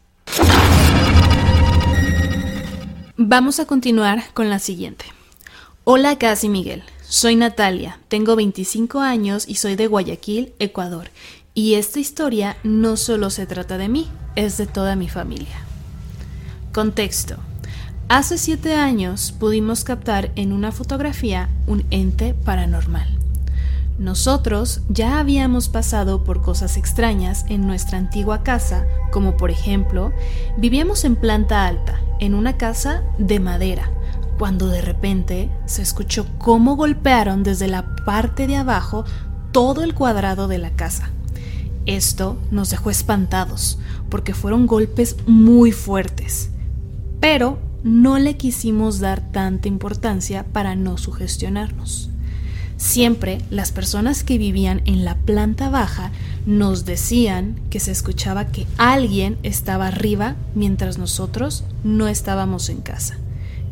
[3.20, 5.04] Vamos a continuar con la siguiente.
[5.83, 11.11] Hola Casi Miguel, soy Natalia, tengo 25 años y soy de Guayaquil, Ecuador.
[11.52, 15.64] Y esta historia no solo se trata de mí, es de toda mi familia.
[16.72, 17.38] Contexto.
[18.09, 23.18] Hace siete años pudimos captar en una fotografía un ente paranormal.
[23.98, 30.12] Nosotros ya habíamos pasado por cosas extrañas en nuestra antigua casa, como por ejemplo,
[30.56, 33.90] vivíamos en planta alta, en una casa de madera,
[34.38, 39.04] cuando de repente se escuchó cómo golpearon desde la parte de abajo
[39.50, 41.11] todo el cuadrado de la casa.
[41.84, 43.80] Esto nos dejó espantados,
[44.11, 46.50] porque fueron golpes muy fuertes.
[47.18, 52.08] Pero no le quisimos dar tanta importancia para no sugestionarnos.
[52.78, 56.12] Siempre las personas que vivían en la planta baja
[56.46, 63.16] nos decían que se escuchaba que alguien estaba arriba mientras nosotros no estábamos en casa.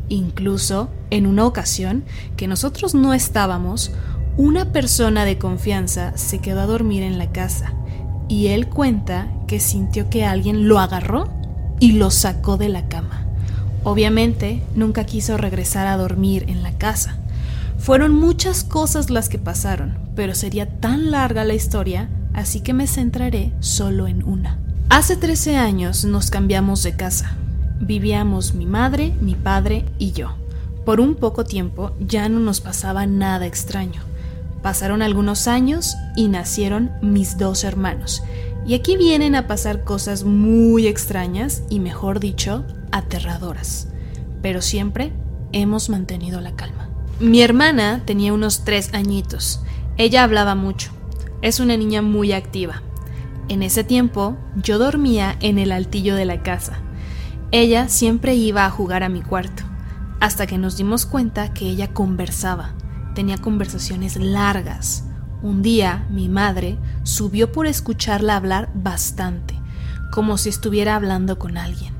[0.08, 2.02] Incluso en una ocasión
[2.36, 3.92] que nosotros no estábamos,
[4.36, 7.74] una persona de confianza se quedó a dormir en la casa
[8.28, 11.28] y él cuenta que sintió que alguien lo agarró
[11.78, 13.24] y lo sacó de la cama.
[13.84, 17.20] Obviamente nunca quiso regresar a dormir en la casa
[17.87, 22.88] fueron muchas cosas las que pasaron, pero sería tan larga la historia, así que me
[22.88, 24.59] centraré solo en una.
[24.88, 27.37] Hace 13 años nos cambiamos de casa.
[27.79, 30.35] Vivíamos mi madre, mi padre y yo.
[30.85, 34.03] Por un poco tiempo ya no nos pasaba nada extraño.
[34.62, 38.25] Pasaron algunos años y nacieron mis dos hermanos.
[38.66, 43.87] Y aquí vienen a pasar cosas muy extrañas y, mejor dicho, aterradoras.
[44.42, 45.12] Pero siempre
[45.53, 46.86] hemos mantenido la calma.
[47.18, 49.62] Mi hermana tenía unos tres añitos.
[49.96, 50.90] Ella hablaba mucho.
[51.40, 52.83] Es una niña muy activa.
[53.48, 56.74] En ese tiempo yo dormía en el altillo de la casa.
[57.52, 59.62] Ella siempre iba a jugar a mi cuarto,
[60.20, 62.74] hasta que nos dimos cuenta que ella conversaba,
[63.14, 65.05] tenía conversaciones largas.
[65.42, 69.59] Un día mi madre subió por escucharla hablar bastante,
[70.12, 71.94] como si estuviera hablando con alguien,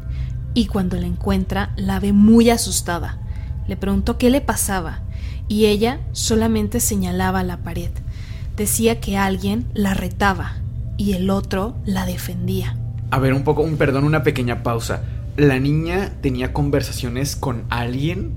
[0.52, 3.18] y cuando la encuentra la ve muy asustada.
[3.66, 5.05] Le preguntó qué le pasaba,
[5.48, 7.90] y ella solamente señalaba la pared.
[8.56, 10.56] Decía que alguien la retaba
[10.96, 12.76] y el otro la defendía.
[13.11, 15.02] A ver, un poco, un perdón, una pequeña pausa.
[15.37, 18.32] La niña tenía conversaciones con alguien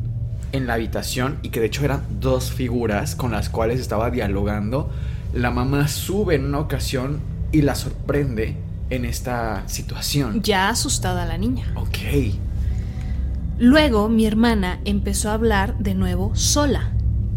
[0.52, 4.90] en la habitación y que de hecho eran dos figuras con las cuales estaba dialogando.
[5.34, 8.58] La mamá sube en una ocasión y la sorprende
[8.90, 10.42] en esta situación.
[10.42, 11.72] Ya asustada la niña.
[11.76, 11.98] Ok.
[13.60, 16.92] Luego mi hermana empezó a hablar de nuevo sola,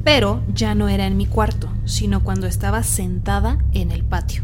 [0.04, 4.42] pero ya no era en mi cuarto, sino cuando estaba sentada en el patio.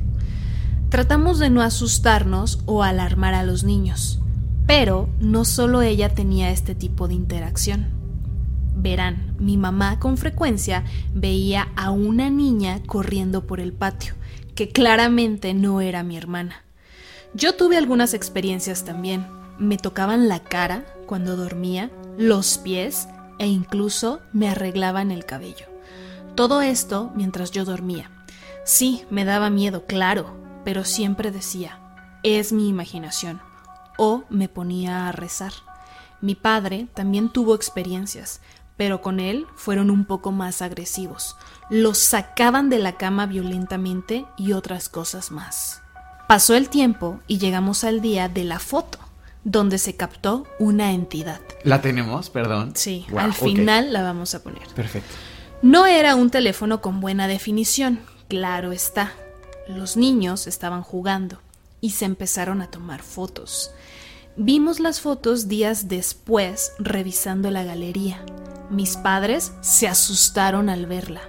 [0.88, 4.21] Tratamos de no asustarnos o alarmar a los niños,
[4.66, 7.88] pero no solo ella tenía este tipo de interacción.
[8.77, 14.14] Verán, mi mamá con frecuencia veía a una niña corriendo por el patio,
[14.55, 16.62] que claramente no era mi hermana.
[17.35, 19.27] Yo tuve algunas experiencias también.
[19.59, 25.66] Me tocaban la cara cuando dormía, los pies e incluso me arreglaban el cabello.
[26.35, 28.11] Todo esto mientras yo dormía.
[28.64, 31.79] Sí, me daba miedo, claro, pero siempre decía,
[32.22, 33.40] es mi imaginación,
[33.96, 35.53] o me ponía a rezar.
[36.20, 38.40] Mi padre también tuvo experiencias,
[38.77, 41.37] pero con él fueron un poco más agresivos.
[41.70, 45.83] Los sacaban de la cama violentamente y otras cosas más.
[46.29, 48.98] Pasó el tiempo y llegamos al día de la foto,
[49.49, 51.41] donde se captó una entidad.
[51.65, 52.29] ¿La tenemos?
[52.29, 52.73] Perdón.
[52.75, 54.69] Sí, Wow, al final la vamos a poner.
[54.75, 55.15] Perfecto.
[55.63, 59.13] No era un teléfono con buena definición, claro está.
[59.67, 61.41] Los niños estaban jugando
[61.81, 63.71] y se empezaron a tomar fotos.
[64.37, 68.25] Vimos las fotos días después revisando la galería.
[68.69, 71.23] Mis padres se asustaron al verla,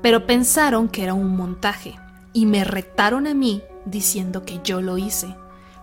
[0.00, 2.00] pero pensaron que era un montaje
[2.32, 5.36] y me retaron a mí diciendo que yo lo hice.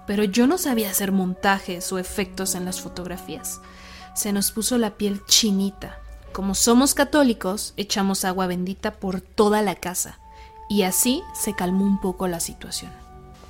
[0.09, 3.61] Pero yo no sabía hacer montajes o efectos en las fotografías.
[4.15, 5.99] Se nos puso la piel chinita.
[6.33, 10.17] Como somos católicos, echamos agua bendita por toda la casa
[10.67, 12.91] y así se calmó un poco la situación.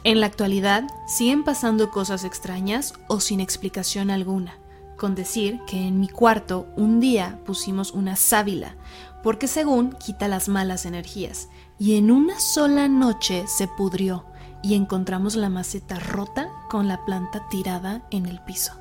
[0.03, 4.57] En la actualidad siguen pasando cosas extrañas o sin explicación alguna,
[4.97, 8.75] con decir que en mi cuarto un día pusimos una sábila,
[9.23, 11.47] porque según quita las malas energías,
[11.79, 14.25] y en una sola noche se pudrió
[14.61, 18.73] y encontramos la maceta rota con la planta tirada en el piso.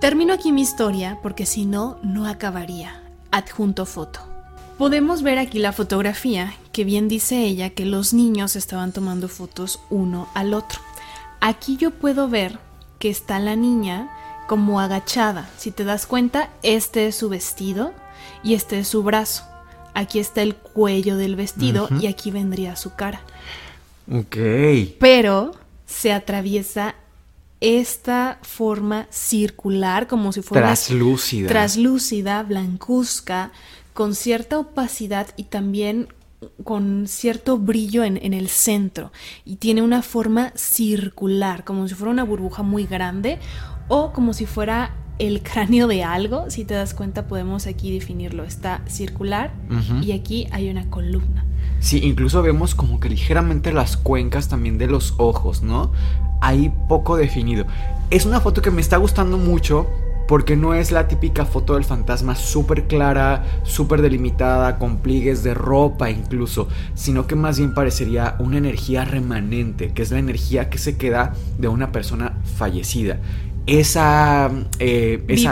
[0.00, 3.02] Termino aquí mi historia porque si no, no acabaría.
[3.30, 4.20] Adjunto foto.
[4.78, 9.80] Podemos ver aquí la fotografía, que bien dice ella que los niños estaban tomando fotos
[9.90, 10.78] uno al otro.
[11.40, 12.60] Aquí yo puedo ver
[13.00, 14.08] que está la niña
[14.46, 15.50] como agachada.
[15.58, 17.92] Si te das cuenta, este es su vestido
[18.44, 19.42] y este es su brazo.
[19.94, 23.20] Aquí está el cuello del vestido y aquí vendría su cara.
[24.10, 24.36] Ok.
[24.98, 25.52] Pero
[25.86, 26.94] se atraviesa
[27.60, 31.48] esta forma circular como si fuera Traslúcida.
[31.48, 33.50] traslúcida, blancuzca,
[33.94, 36.08] con cierta opacidad y también
[36.62, 39.10] con cierto brillo en, en el centro.
[39.44, 43.38] Y tiene una forma circular, como si fuera una burbuja muy grande
[43.88, 46.50] o como si fuera el cráneo de algo.
[46.50, 48.44] Si te das cuenta, podemos aquí definirlo.
[48.44, 49.52] Está circular
[50.02, 51.44] y aquí hay una columna.
[51.80, 55.92] Sí, incluso vemos como que ligeramente las cuencas también de los ojos, ¿no?
[56.40, 57.66] Ahí poco definido.
[58.10, 59.86] Es una foto que me está gustando mucho
[60.28, 65.54] porque no es la típica foto del fantasma súper clara, súper delimitada, con pliegues de
[65.54, 70.76] ropa incluso, sino que más bien parecería una energía remanente, que es la energía que
[70.76, 73.18] se queda de una persona fallecida.
[73.68, 75.50] Esa, eh, esa,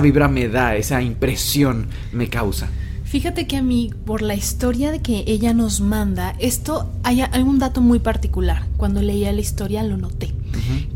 [0.00, 2.68] Vibra esa me da, esa impresión me causa.
[3.04, 7.58] Fíjate que a mí, por la historia de que ella nos manda, esto hay, un
[7.58, 8.64] dato muy particular.
[8.78, 10.32] Cuando leía la historia lo noté.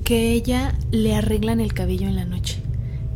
[0.02, 2.62] Que ella le arreglan el cabello en la noche.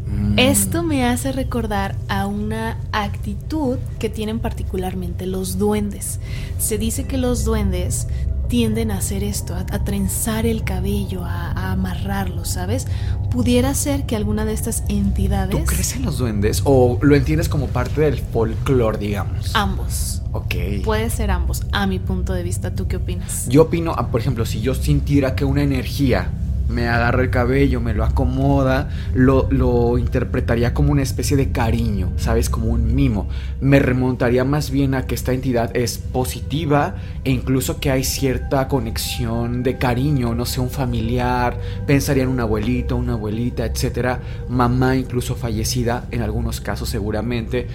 [0.07, 0.39] Mm.
[0.39, 6.21] Esto me hace recordar a una actitud que tienen particularmente los duendes.
[6.59, 8.07] Se dice que los duendes
[8.51, 12.89] tienden a hacer esto, a, a trenzar el cabello, a, a amarrarlo, ¿sabes?
[13.31, 15.57] Pudiera ser que alguna de estas entidades...
[15.57, 19.55] ¿Tú crees en los duendes o lo entiendes como parte del folclore, digamos?
[19.55, 20.21] Ambos.
[20.33, 20.55] Ok.
[20.85, 22.75] Puede ser ambos, a mi punto de vista.
[22.75, 23.49] ¿Tú qué opinas?
[23.49, 26.31] Yo opino, ah, por ejemplo, si yo sintiera que una energía
[26.71, 32.13] me agarra el cabello, me lo acomoda, lo, lo, interpretaría como una especie de cariño,
[32.17, 32.49] ¿sabes?
[32.49, 33.29] Como un mimo.
[33.61, 38.69] Me remontaría más bien a que esta entidad es positiva e incluso que hay cierta
[38.69, 44.97] conexión de cariño, no sé, un familiar, pensaría en un abuelito, una abuelita, etcétera, mamá
[44.97, 47.67] incluso fallecida en algunos casos seguramente,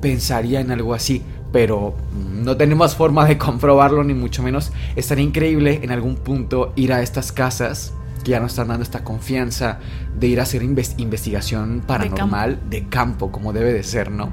[0.00, 4.70] pensaría en algo así pero no tenemos forma de comprobarlo ni mucho menos.
[4.96, 7.94] Estaría increíble en algún punto ir a estas casas
[8.28, 9.78] que ya nos están dando esta confianza
[10.14, 13.32] de ir a hacer investigación paranormal de campo.
[13.32, 14.30] como debe de ser, ¿no?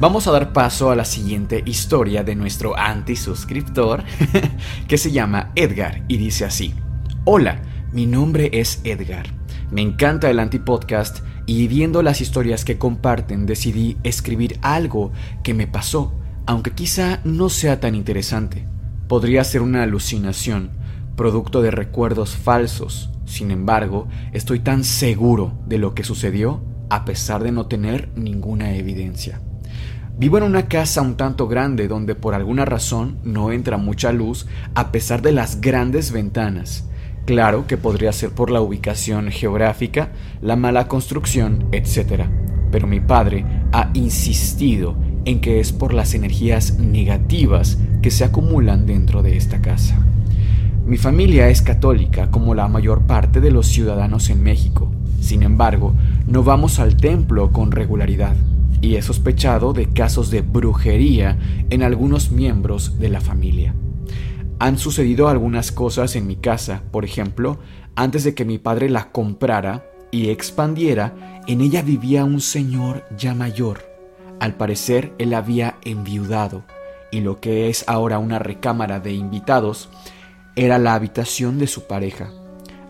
[0.00, 4.02] Vamos a dar paso a la siguiente historia de nuestro anti-suscriptor
[4.88, 6.74] que se llama Edgar y dice así:
[7.24, 7.60] Hola,
[7.92, 9.26] mi nombre es Edgar.
[9.70, 15.66] Me encanta el anti-podcast y viendo las historias que comparten decidí escribir algo que me
[15.66, 16.14] pasó,
[16.46, 18.66] aunque quizá no sea tan interesante.
[19.08, 20.70] Podría ser una alucinación,
[21.16, 23.10] producto de recuerdos falsos.
[23.24, 28.74] Sin embargo, estoy tan seguro de lo que sucedió a pesar de no tener ninguna
[28.74, 29.40] evidencia.
[30.18, 34.46] Vivo en una casa un tanto grande donde por alguna razón no entra mucha luz
[34.74, 36.88] a pesar de las grandes ventanas.
[37.26, 42.24] Claro que podría ser por la ubicación geográfica, la mala construcción, etc.
[42.72, 48.86] Pero mi padre ha insistido en que es por las energías negativas que se acumulan
[48.86, 49.98] dentro de esta casa.
[50.86, 54.90] Mi familia es católica como la mayor parte de los ciudadanos en México.
[55.20, 55.94] Sin embargo,
[56.28, 58.36] no vamos al templo con regularidad
[58.80, 61.38] y he sospechado de casos de brujería
[61.70, 63.74] en algunos miembros de la familia.
[64.60, 67.58] Han sucedido algunas cosas en mi casa, por ejemplo,
[67.96, 73.34] antes de que mi padre la comprara y expandiera, en ella vivía un señor ya
[73.34, 73.95] mayor.
[74.40, 76.64] Al parecer él había enviudado,
[77.10, 79.88] y lo que es ahora una recámara de invitados
[80.56, 82.30] era la habitación de su pareja.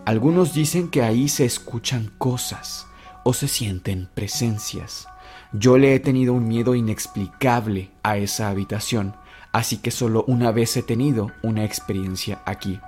[0.04, 2.86] Algunos dicen que ahí se escuchan cosas
[3.24, 5.08] o se sienten presencias.
[5.52, 9.16] Yo le he tenido un miedo inexplicable a esa habitación,
[9.52, 12.78] así que solo una vez he tenido una experiencia aquí.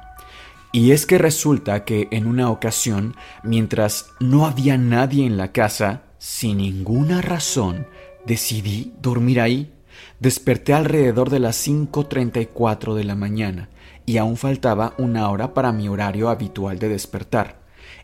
[0.71, 6.03] Y es que resulta que en una ocasión, mientras no había nadie en la casa,
[6.18, 7.87] sin ninguna razón,
[8.29, 9.73] decidí dormir ahí.
[10.21, 13.69] Desperté alrededor de las 5.34 de la mañana
[14.07, 17.59] y aún faltaba una hora para mi horario habitual de despertar.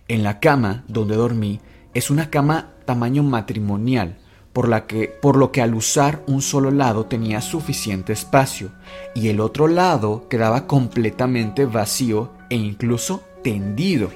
[0.09, 1.61] En la cama donde dormí
[1.93, 4.19] es una cama tamaño matrimonial,
[4.53, 8.71] por, la que, por lo que al usar un solo lado tenía suficiente espacio
[9.15, 14.11] y el otro lado quedaba completamente vacío e incluso tendido.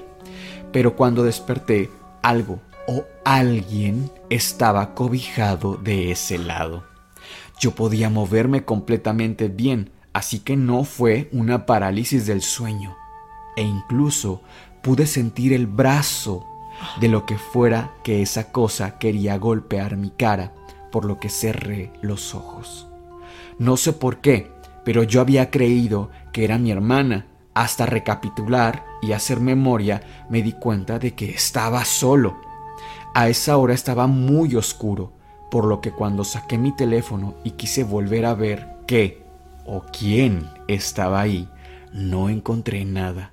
[0.72, 1.90] Pero cuando desperté,
[2.22, 6.84] algo o alguien estaba cobijado de ese lado.
[7.60, 12.96] Yo podía moverme completamente bien, así que no fue una parálisis del sueño.
[13.56, 14.40] E incluso
[14.82, 16.46] pude sentir el brazo
[16.98, 20.54] de lo que fuera que esa cosa quería golpear mi cara,
[20.90, 22.88] por lo que cerré los ojos.
[23.58, 24.50] No sé por qué,
[24.86, 27.26] pero yo había creído que era mi hermana.
[27.52, 32.47] Hasta recapitular y hacer memoria me di cuenta de que estaba solo.
[33.18, 35.12] A esa hora estaba muy oscuro,
[35.50, 39.24] por lo que cuando saqué mi teléfono y quise volver a ver qué
[39.66, 41.48] o quién estaba ahí,
[41.92, 43.32] no encontré nada.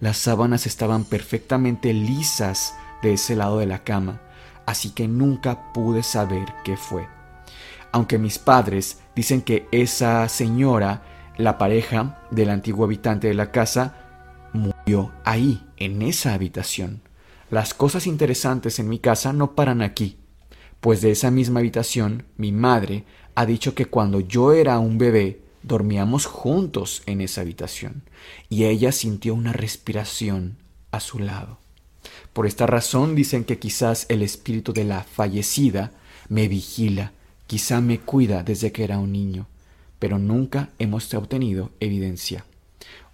[0.00, 4.20] Las sábanas estaban perfectamente lisas de ese lado de la cama,
[4.66, 7.06] así que nunca pude saber qué fue.
[7.92, 11.04] Aunque mis padres dicen que esa señora,
[11.36, 13.94] la pareja del antiguo habitante de la casa,
[14.52, 17.00] murió ahí, en esa habitación.
[17.50, 20.16] Las cosas interesantes en mi casa no paran aquí,
[20.80, 25.40] pues de esa misma habitación mi madre ha dicho que cuando yo era un bebé
[25.64, 28.02] dormíamos juntos en esa habitación
[28.48, 30.58] y ella sintió una respiración
[30.92, 31.58] a su lado.
[32.32, 35.90] Por esta razón dicen que quizás el espíritu de la fallecida
[36.28, 37.12] me vigila,
[37.48, 39.48] quizá me cuida desde que era un niño,
[39.98, 42.44] pero nunca hemos obtenido evidencia.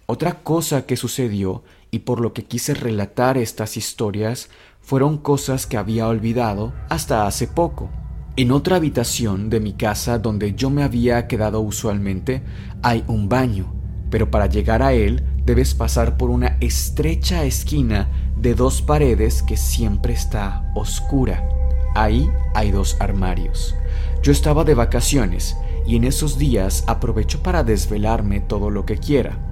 [0.05, 4.49] Otra cosa que sucedió y por lo que quise relatar estas historias
[4.81, 7.89] fueron cosas que había olvidado hasta hace poco.
[8.35, 12.43] En otra habitación de mi casa donde yo me había quedado usualmente
[12.83, 13.73] hay un baño,
[14.11, 19.57] pero para llegar a él debes pasar por una estrecha esquina de dos paredes que
[19.57, 21.49] siempre está oscura.
[21.95, 23.75] Ahí hay dos armarios.
[24.21, 25.57] Yo estaba de vacaciones
[25.87, 29.46] y en esos días aprovecho para desvelarme todo lo que quiera.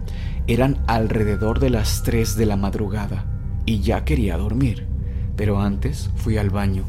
[0.47, 3.25] Eran alrededor de las 3 de la madrugada
[3.65, 4.87] y ya quería dormir,
[5.35, 6.85] pero antes fui al baño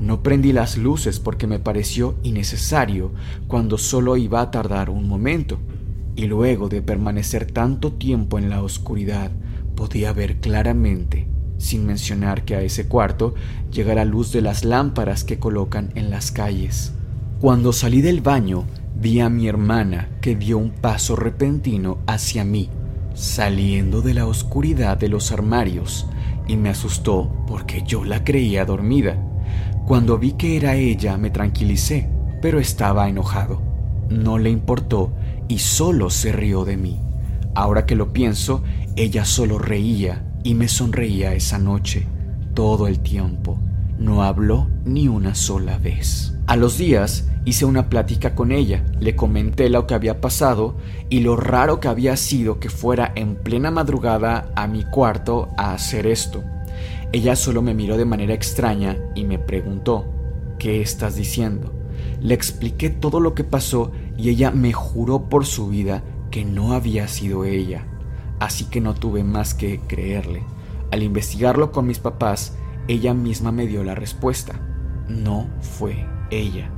[0.00, 3.12] no prendí las luces porque me pareció innecesario
[3.46, 5.58] cuando solo iba a tardar un momento.
[6.16, 9.32] y luego de permanecer tanto tiempo en la oscuridad,
[9.74, 11.26] podía ver claramente,
[11.58, 13.34] sin mencionar que a ese cuarto
[13.72, 16.92] llega la luz de las lámparas que colocan en las calles.
[17.40, 18.62] Cuando salí del baño,
[18.94, 22.70] vi a mi hermana que dio un paso repentino hacia mí,
[23.14, 26.06] saliendo de la oscuridad de los armarios,
[26.46, 29.16] y me asustó porque yo la creía dormida.
[29.86, 32.08] Cuando vi que era ella me tranquilicé,
[32.42, 33.62] pero estaba enojado.
[34.10, 35.12] No le importó
[35.48, 37.00] y solo se rió de mí.
[37.54, 38.62] Ahora que lo pienso,
[38.96, 42.06] ella solo reía y me sonreía esa noche,
[42.52, 43.58] todo el tiempo.
[43.98, 46.33] No habló ni una sola vez.
[46.46, 50.76] A los días hice una plática con ella, le comenté lo que había pasado
[51.08, 55.72] y lo raro que había sido que fuera en plena madrugada a mi cuarto a
[55.72, 56.44] hacer esto.
[57.12, 60.04] Ella solo me miró de manera extraña y me preguntó,
[60.58, 61.72] ¿qué estás diciendo?
[62.20, 66.74] Le expliqué todo lo que pasó y ella me juró por su vida que no
[66.74, 67.86] había sido ella.
[68.38, 70.42] Así que no tuve más que creerle.
[70.92, 72.54] Al investigarlo con mis papás,
[72.86, 74.60] ella misma me dio la respuesta.
[75.08, 76.70] No fue ella.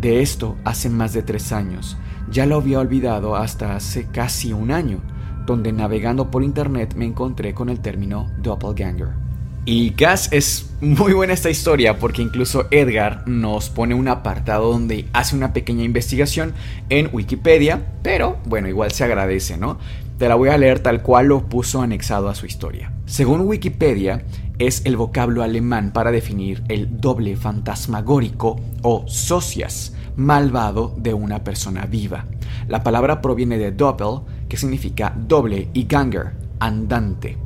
[0.00, 1.96] De esto hace más de tres años.
[2.30, 5.00] Ya lo había olvidado hasta hace casi un año,
[5.46, 9.28] donde navegando por internet me encontré con el término doppelganger.
[9.64, 15.06] Y Gas es muy buena esta historia porque incluso Edgar nos pone un apartado donde
[15.12, 16.54] hace una pequeña investigación
[16.88, 19.78] en Wikipedia, pero bueno, igual se agradece, ¿no?
[20.18, 22.92] Te la voy a leer tal cual lo puso anexado a su historia.
[23.04, 24.24] Según Wikipedia,
[24.58, 31.86] es el vocablo alemán para definir el doble fantasmagórico o socias, malvado de una persona
[31.86, 32.26] viva.
[32.66, 37.38] La palabra proviene de doppel, que significa doble, y ganger, andante.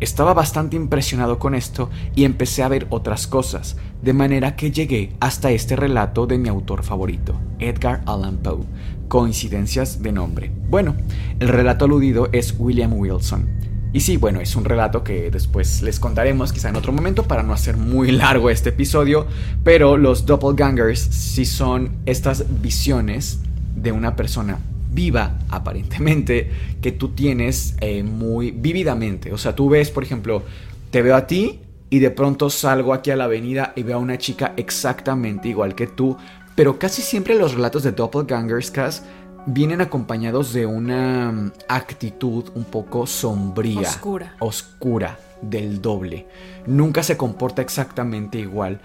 [0.00, 5.14] Estaba bastante impresionado con esto y empecé a ver otras cosas, de manera que llegué
[5.20, 8.64] hasta este relato de mi autor favorito, Edgar Allan Poe.
[9.08, 10.50] Coincidencias de nombre.
[10.68, 10.96] Bueno,
[11.38, 13.73] el relato aludido es William Wilson.
[13.94, 17.44] Y sí, bueno, es un relato que después les contaremos quizá en otro momento para
[17.44, 19.28] no hacer muy largo este episodio,
[19.62, 23.38] pero los doppelgangers sí son estas visiones
[23.76, 24.58] de una persona
[24.90, 26.50] viva, aparentemente,
[26.82, 29.32] que tú tienes eh, muy vívidamente.
[29.32, 30.42] O sea, tú ves, por ejemplo,
[30.90, 34.00] te veo a ti y de pronto salgo aquí a la avenida y veo a
[34.00, 36.16] una chica exactamente igual que tú,
[36.56, 39.04] pero casi siempre los relatos de doppelgangers, Cass,
[39.46, 43.88] vienen acompañados de una mm, actitud un poco sombría.
[43.88, 44.36] Oscura.
[44.38, 46.26] Oscura del doble.
[46.66, 48.80] Nunca se comporta exactamente igual.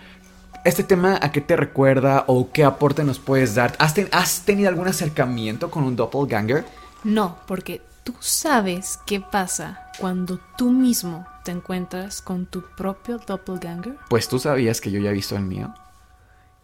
[0.66, 3.76] ¿Este tema a qué te recuerda o qué aporte nos puedes dar?
[3.80, 6.66] ¿Has, tenido algún acercamiento con un doppelganger?
[7.06, 13.96] No, porque tú sabes qué pasa cuando tú mismo te encuentras con tu propio doppelganger.
[14.10, 15.74] Pues tú sabías que yo ya he visto el mío.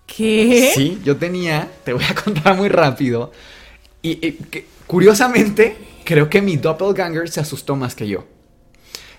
[0.05, 0.73] ¿Qué?
[0.75, 3.31] Sí, yo tenía, te voy a contar muy rápido.
[4.06, 4.38] Y,
[4.86, 8.26] curiosamente, creo que mi doppelganger se asustó más que yo.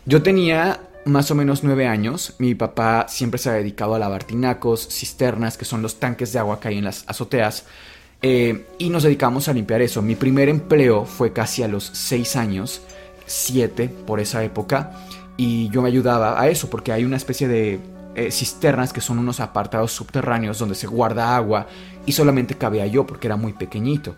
[0.04, 4.22] Yo tenía más o menos nueve años, mi papá siempre se ha dedicado a lavar
[4.22, 7.64] tinacos, cisternas, que son los tanques de agua que hay en las azoteas,
[8.22, 10.02] eh, y nos dedicamos a limpiar eso.
[10.02, 12.80] Mi primer empleo fue casi a los seis años,
[13.26, 14.92] siete por esa época,
[15.36, 17.80] y yo me ayudaba a eso, porque hay una especie de
[18.14, 21.66] eh, cisternas que son unos apartados subterráneos donde se guarda agua,
[22.04, 24.14] y solamente cabía yo porque era muy pequeñito.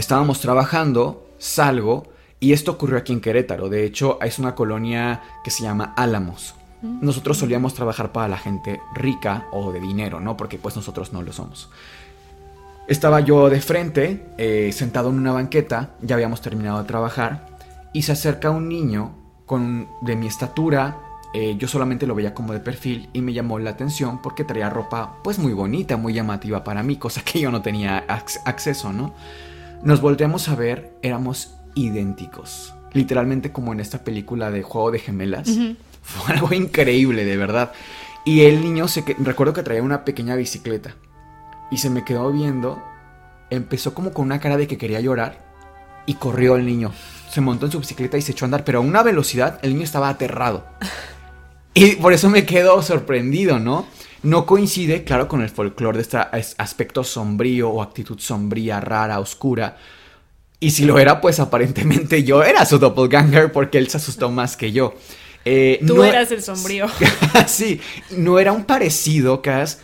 [0.00, 2.04] Estábamos trabajando, salgo,
[2.40, 3.68] y esto ocurrió aquí en Querétaro.
[3.68, 6.54] De hecho, es una colonia que se llama Álamos.
[6.80, 7.04] Mm.
[7.04, 10.38] Nosotros solíamos trabajar para la gente rica o de dinero, ¿no?
[10.38, 11.68] Porque pues nosotros no lo somos.
[12.88, 17.48] Estaba yo de frente, eh, sentado en una banqueta, ya habíamos terminado de trabajar,
[17.92, 20.96] y se acerca un niño con, de mi estatura,
[21.34, 24.70] eh, yo solamente lo veía como de perfil y me llamó la atención porque traía
[24.70, 29.12] ropa pues muy bonita, muy llamativa para mí, cosa que yo no tenía acceso, ¿no?
[29.82, 32.74] Nos volteamos a ver, éramos idénticos.
[32.92, 35.48] Literalmente como en esta película de Juego de Gemelas.
[36.02, 37.72] Fue algo increíble, de verdad.
[38.24, 39.16] Y el niño, se que...
[39.18, 40.96] recuerdo que traía una pequeña bicicleta.
[41.70, 42.82] Y se me quedó viendo.
[43.48, 45.38] Empezó como con una cara de que quería llorar.
[46.04, 46.92] Y corrió el niño.
[47.30, 48.64] Se montó en su bicicleta y se echó a andar.
[48.64, 50.66] Pero a una velocidad, el niño estaba aterrado.
[51.72, 53.86] Y por eso me quedo sorprendido, ¿no?
[54.22, 56.18] No coincide, claro, con el folclore de este
[56.58, 59.76] aspecto sombrío o actitud sombría, rara, oscura
[60.60, 64.58] y si lo era, pues aparentemente yo era su doppelganger porque él se asustó más
[64.58, 64.94] que yo.
[65.46, 66.86] Eh, Tú eras el sombrío.
[67.46, 69.78] sí, no era un parecido, Cas,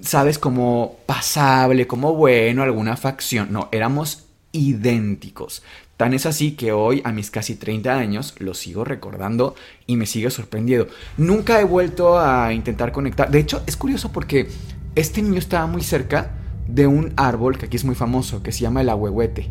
[0.00, 3.48] sabes, como pasable, como bueno, alguna facción.
[3.50, 4.22] No, éramos
[4.52, 5.64] idénticos.
[6.00, 9.54] Tan es así que hoy, a mis casi 30 años, lo sigo recordando
[9.86, 10.88] y me sigue sorprendiendo.
[11.18, 13.30] Nunca he vuelto a intentar conectar.
[13.30, 14.48] De hecho, es curioso porque
[14.94, 16.30] este niño estaba muy cerca
[16.66, 19.50] de un árbol que aquí es muy famoso, que se llama el ahuehuete.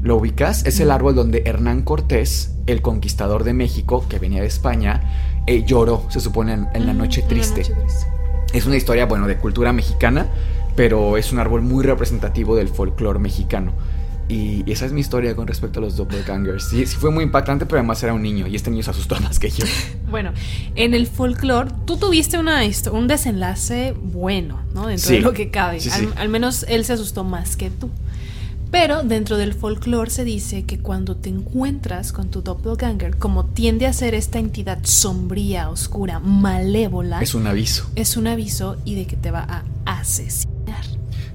[0.00, 0.64] ¿Lo ubicas?
[0.66, 5.64] Es el árbol donde Hernán Cortés, el conquistador de México, que venía de España, eh,
[5.66, 7.62] lloró, se supone, en, en la Mm, la noche triste.
[8.52, 10.28] Es una historia, bueno, de cultura mexicana,
[10.76, 13.72] pero es un árbol muy representativo del folclore mexicano.
[14.28, 16.64] Y esa es mi historia con respecto a los doppelgangers.
[16.68, 19.18] Sí, sí fue muy impactante, pero además era un niño y este niño se asustó
[19.20, 19.64] más que yo.
[20.10, 20.32] Bueno,
[20.74, 22.60] en el folclore, tú tuviste una
[22.92, 24.86] un desenlace bueno, ¿no?
[24.86, 25.14] Dentro Sí.
[25.16, 25.80] de lo que cabe.
[25.80, 27.90] Sí, al, al menos él se asustó más que tú.
[28.70, 33.86] Pero dentro del folclore se dice que cuando te encuentras con tu doppelganger, como tiende
[33.86, 37.86] a ser esta entidad sombría, oscura, malévola, Es un aviso.
[37.94, 39.64] es un aviso y de que te va a
[40.00, 40.54] asesinar.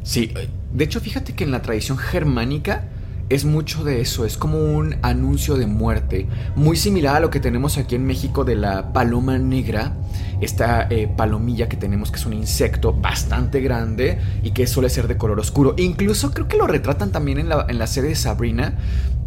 [0.03, 2.83] Sí, eh, de hecho fíjate que en la tradición germánica
[3.29, 7.39] es mucho de eso, es como un anuncio de muerte, muy similar a lo que
[7.39, 9.93] tenemos aquí en México de la paloma negra,
[10.41, 15.07] esta eh, palomilla que tenemos que es un insecto bastante grande y que suele ser
[15.07, 15.73] de color oscuro.
[15.77, 18.77] Incluso creo que lo retratan también en la, en la serie de Sabrina.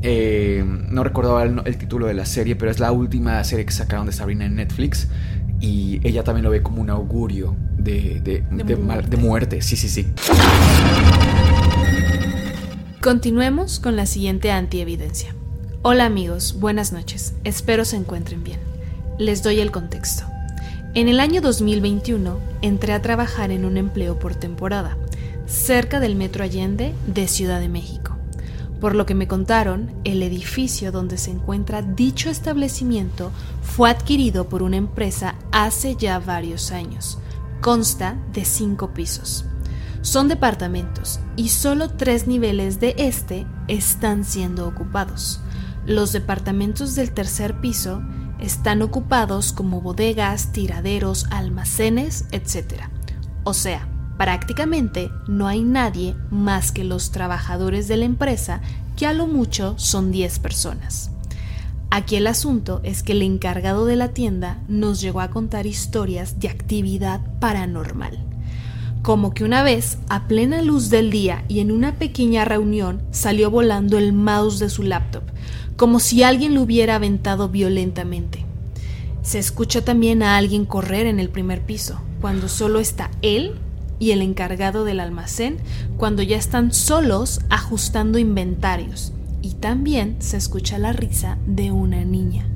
[0.03, 3.73] Eh, no recuerdo el, el título de la serie, pero es la última serie que
[3.73, 5.09] sacaron de Sabrina en Netflix.
[5.61, 9.11] Y ella también lo ve como un augurio de, de, De muerte.
[9.11, 9.63] de muerte.
[9.63, 10.07] Sí, sí, sí.
[13.03, 15.35] Continuemos con la siguiente antievidencia.
[15.83, 17.35] Hola amigos, buenas noches.
[17.45, 18.59] Espero se encuentren bien.
[19.19, 20.25] Les doy el contexto.
[20.95, 24.97] En el año 2021 entré a trabajar en un empleo por temporada,
[25.47, 28.16] cerca del Metro Allende de Ciudad de México.
[28.81, 34.63] Por lo que me contaron, el edificio donde se encuentra dicho establecimiento fue adquirido por
[34.63, 37.19] una empresa hace ya varios años.
[37.63, 39.47] Consta de cinco pisos.
[40.03, 45.41] Son departamentos y solo tres niveles de este están siendo ocupados.
[45.87, 48.03] Los departamentos del tercer piso
[48.39, 52.83] están ocupados como bodegas, tiraderos, almacenes, etc.
[53.43, 58.61] O sea, prácticamente no hay nadie más que los trabajadores de la empresa,
[58.97, 61.11] que a lo mucho son 10 personas.
[61.91, 66.41] Aquí el asunto es que el encargado de la tienda nos llegó a contar historias
[66.41, 68.19] de actividad paranormal.
[69.03, 73.51] Como que una vez, a plena luz del día y en una pequeña reunión, salió
[73.51, 75.23] volando el mouse de su laptop,
[75.77, 78.45] como si alguien lo hubiera aventado violentamente.
[79.23, 83.61] Se escucha también a alguien correr en el primer piso, cuando solo está él
[83.99, 85.59] y el encargado del almacén,
[85.97, 89.13] cuando ya están solos ajustando inventarios.
[89.43, 92.47] Y también se escucha la risa de una niña.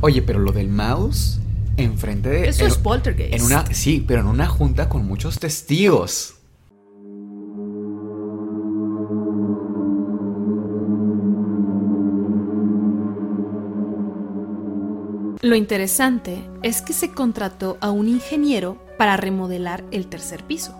[0.00, 1.38] Oye, pero lo del mouse
[1.76, 2.48] enfrente de.
[2.48, 3.34] Eso en- es poltergeist.
[3.34, 6.34] En una, sí, pero en una junta con muchos testigos.
[15.42, 20.74] Lo interesante es que se contrató a un ingeniero para remodelar el tercer piso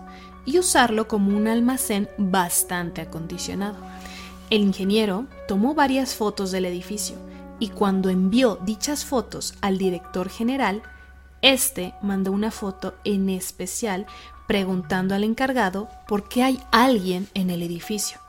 [0.45, 3.77] y usarlo como un almacén bastante acondicionado.
[4.49, 7.15] El ingeniero tomó varias fotos del edificio
[7.59, 10.83] y cuando envió dichas fotos al director general,
[11.41, 14.05] este mandó una foto en especial
[14.47, 18.19] preguntando al encargado por qué hay alguien en el edificio,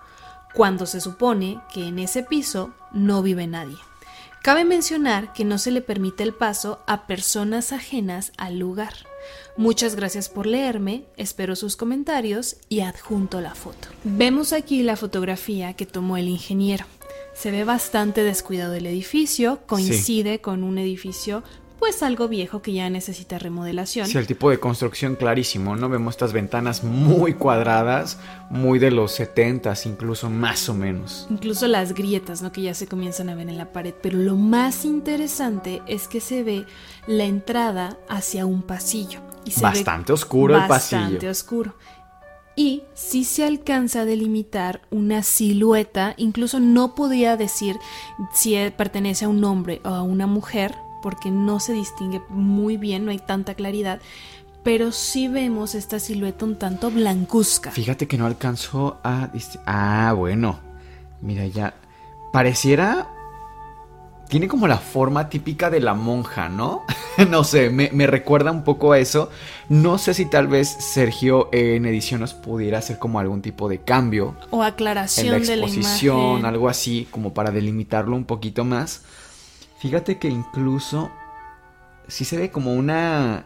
[0.54, 3.76] cuando se supone que en ese piso no vive nadie.
[4.42, 8.94] Cabe mencionar que no se le permite el paso a personas ajenas al lugar.
[9.56, 13.88] Muchas gracias por leerme, espero sus comentarios y adjunto la foto.
[14.04, 16.84] Vemos aquí la fotografía que tomó el ingeniero.
[17.34, 21.42] Se ve bastante descuidado el edificio, coincide con un edificio
[21.86, 24.08] pues algo viejo que ya necesita remodelación.
[24.08, 25.88] Sí, el tipo de construcción clarísimo, ¿no?
[25.88, 28.18] Vemos estas ventanas muy cuadradas,
[28.50, 31.28] muy de los 70s, incluso más o menos.
[31.30, 32.50] Incluso las grietas, ¿no?
[32.50, 33.94] Que ya se comienzan a ver en la pared.
[34.02, 36.66] Pero lo más interesante es que se ve
[37.06, 39.20] la entrada hacia un pasillo.
[39.44, 41.30] Y se ve Bastante oscuro el Bastante pasillo.
[41.30, 41.76] oscuro.
[42.56, 47.76] Y sí se alcanza a delimitar una silueta, incluso no podría decir
[48.34, 50.74] si pertenece a un hombre o a una mujer,
[51.06, 54.00] porque no se distingue muy bien, no hay tanta claridad,
[54.64, 57.70] pero sí vemos esta silueta un tanto blancuzca.
[57.70, 59.30] Fíjate que no alcanzó a...
[59.66, 60.58] Ah, bueno.
[61.20, 61.74] Mira, ya...
[62.32, 63.06] Pareciera...
[64.28, 66.82] Tiene como la forma típica de la monja, ¿no?
[67.30, 69.30] no sé, me, me recuerda un poco a eso.
[69.68, 73.78] No sé si tal vez Sergio en edición nos pudiera hacer como algún tipo de
[73.78, 76.46] cambio O en aclaración la de la exposición, imagen.
[76.46, 79.02] algo así, como para delimitarlo un poquito más.
[79.78, 81.10] Fíjate que incluso
[82.08, 83.44] sí se ve como una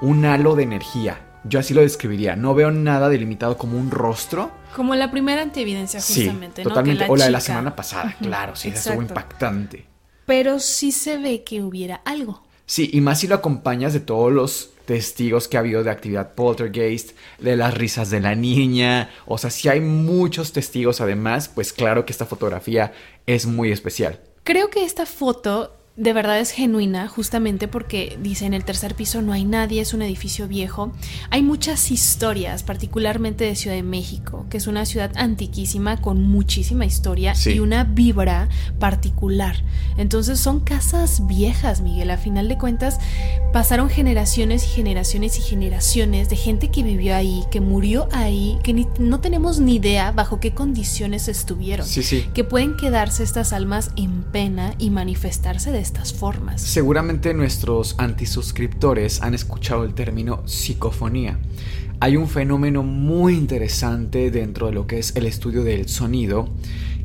[0.00, 1.24] un halo de energía.
[1.44, 2.36] Yo así lo describiría.
[2.36, 4.50] No veo nada delimitado como un rostro.
[4.74, 6.70] Como la primera antievidencia, justamente, sí, ¿no?
[6.70, 7.06] totalmente.
[7.08, 9.20] O la de la semana pasada, claro, sí, eso estuvo exacto.
[9.20, 9.86] impactante.
[10.26, 12.42] Pero sí se ve que hubiera algo.
[12.66, 16.34] Sí, y más si lo acompañas de todos los testigos que ha habido de actividad
[16.34, 21.72] poltergeist, de las risas de la niña, o sea, si hay muchos testigos además, pues
[21.72, 22.92] claro que esta fotografía
[23.26, 24.20] es muy especial.
[24.48, 29.20] Creo que esta foto de verdad es genuina, justamente porque dice en el tercer piso
[29.20, 30.92] no hay nadie, es un edificio viejo.
[31.30, 36.86] Hay muchas historias, particularmente de Ciudad de México, que es una ciudad antiquísima con muchísima
[36.86, 39.56] historia y una vibra particular.
[39.96, 42.12] Entonces son casas viejas, Miguel.
[42.12, 43.00] A final de cuentas,
[43.52, 48.86] pasaron generaciones y generaciones y generaciones de gente que vivió ahí, que murió ahí, que
[49.00, 51.88] no tenemos ni idea bajo qué condiciones estuvieron.
[51.88, 52.28] Sí, sí.
[52.34, 56.60] Que pueden quedarse estas almas en pena y manifestarse de estas formas.
[56.60, 61.38] Seguramente nuestros antisuscriptores han escuchado el término psicofonía.
[62.00, 66.50] Hay un fenómeno muy interesante dentro de lo que es el estudio del sonido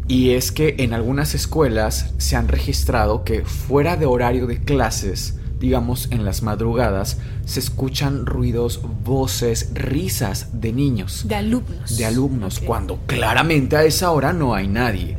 [0.09, 5.39] y es que en algunas escuelas se han registrado que fuera de horario de clases,
[5.61, 11.25] digamos en las madrugadas, se escuchan ruidos, voces, risas de niños.
[11.25, 11.97] De alumnos.
[11.97, 15.15] De alumnos, cuando claramente a esa hora no hay nadie.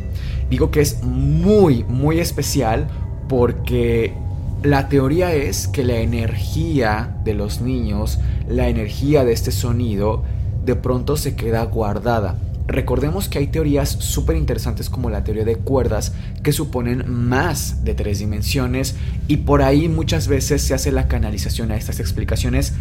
[0.50, 2.88] Digo que es muy, muy especial
[3.28, 4.14] porque
[4.62, 8.18] la teoría es que la energía de los niños,
[8.48, 10.24] la energía de este sonido,
[10.64, 12.36] de pronto se queda guardada.
[12.66, 17.94] Recordemos que hay teorías súper interesantes como la teoría de cuerdas que suponen más de
[17.94, 18.96] tres dimensiones
[19.28, 22.72] y por ahí muchas veces se hace la canalización a estas explicaciones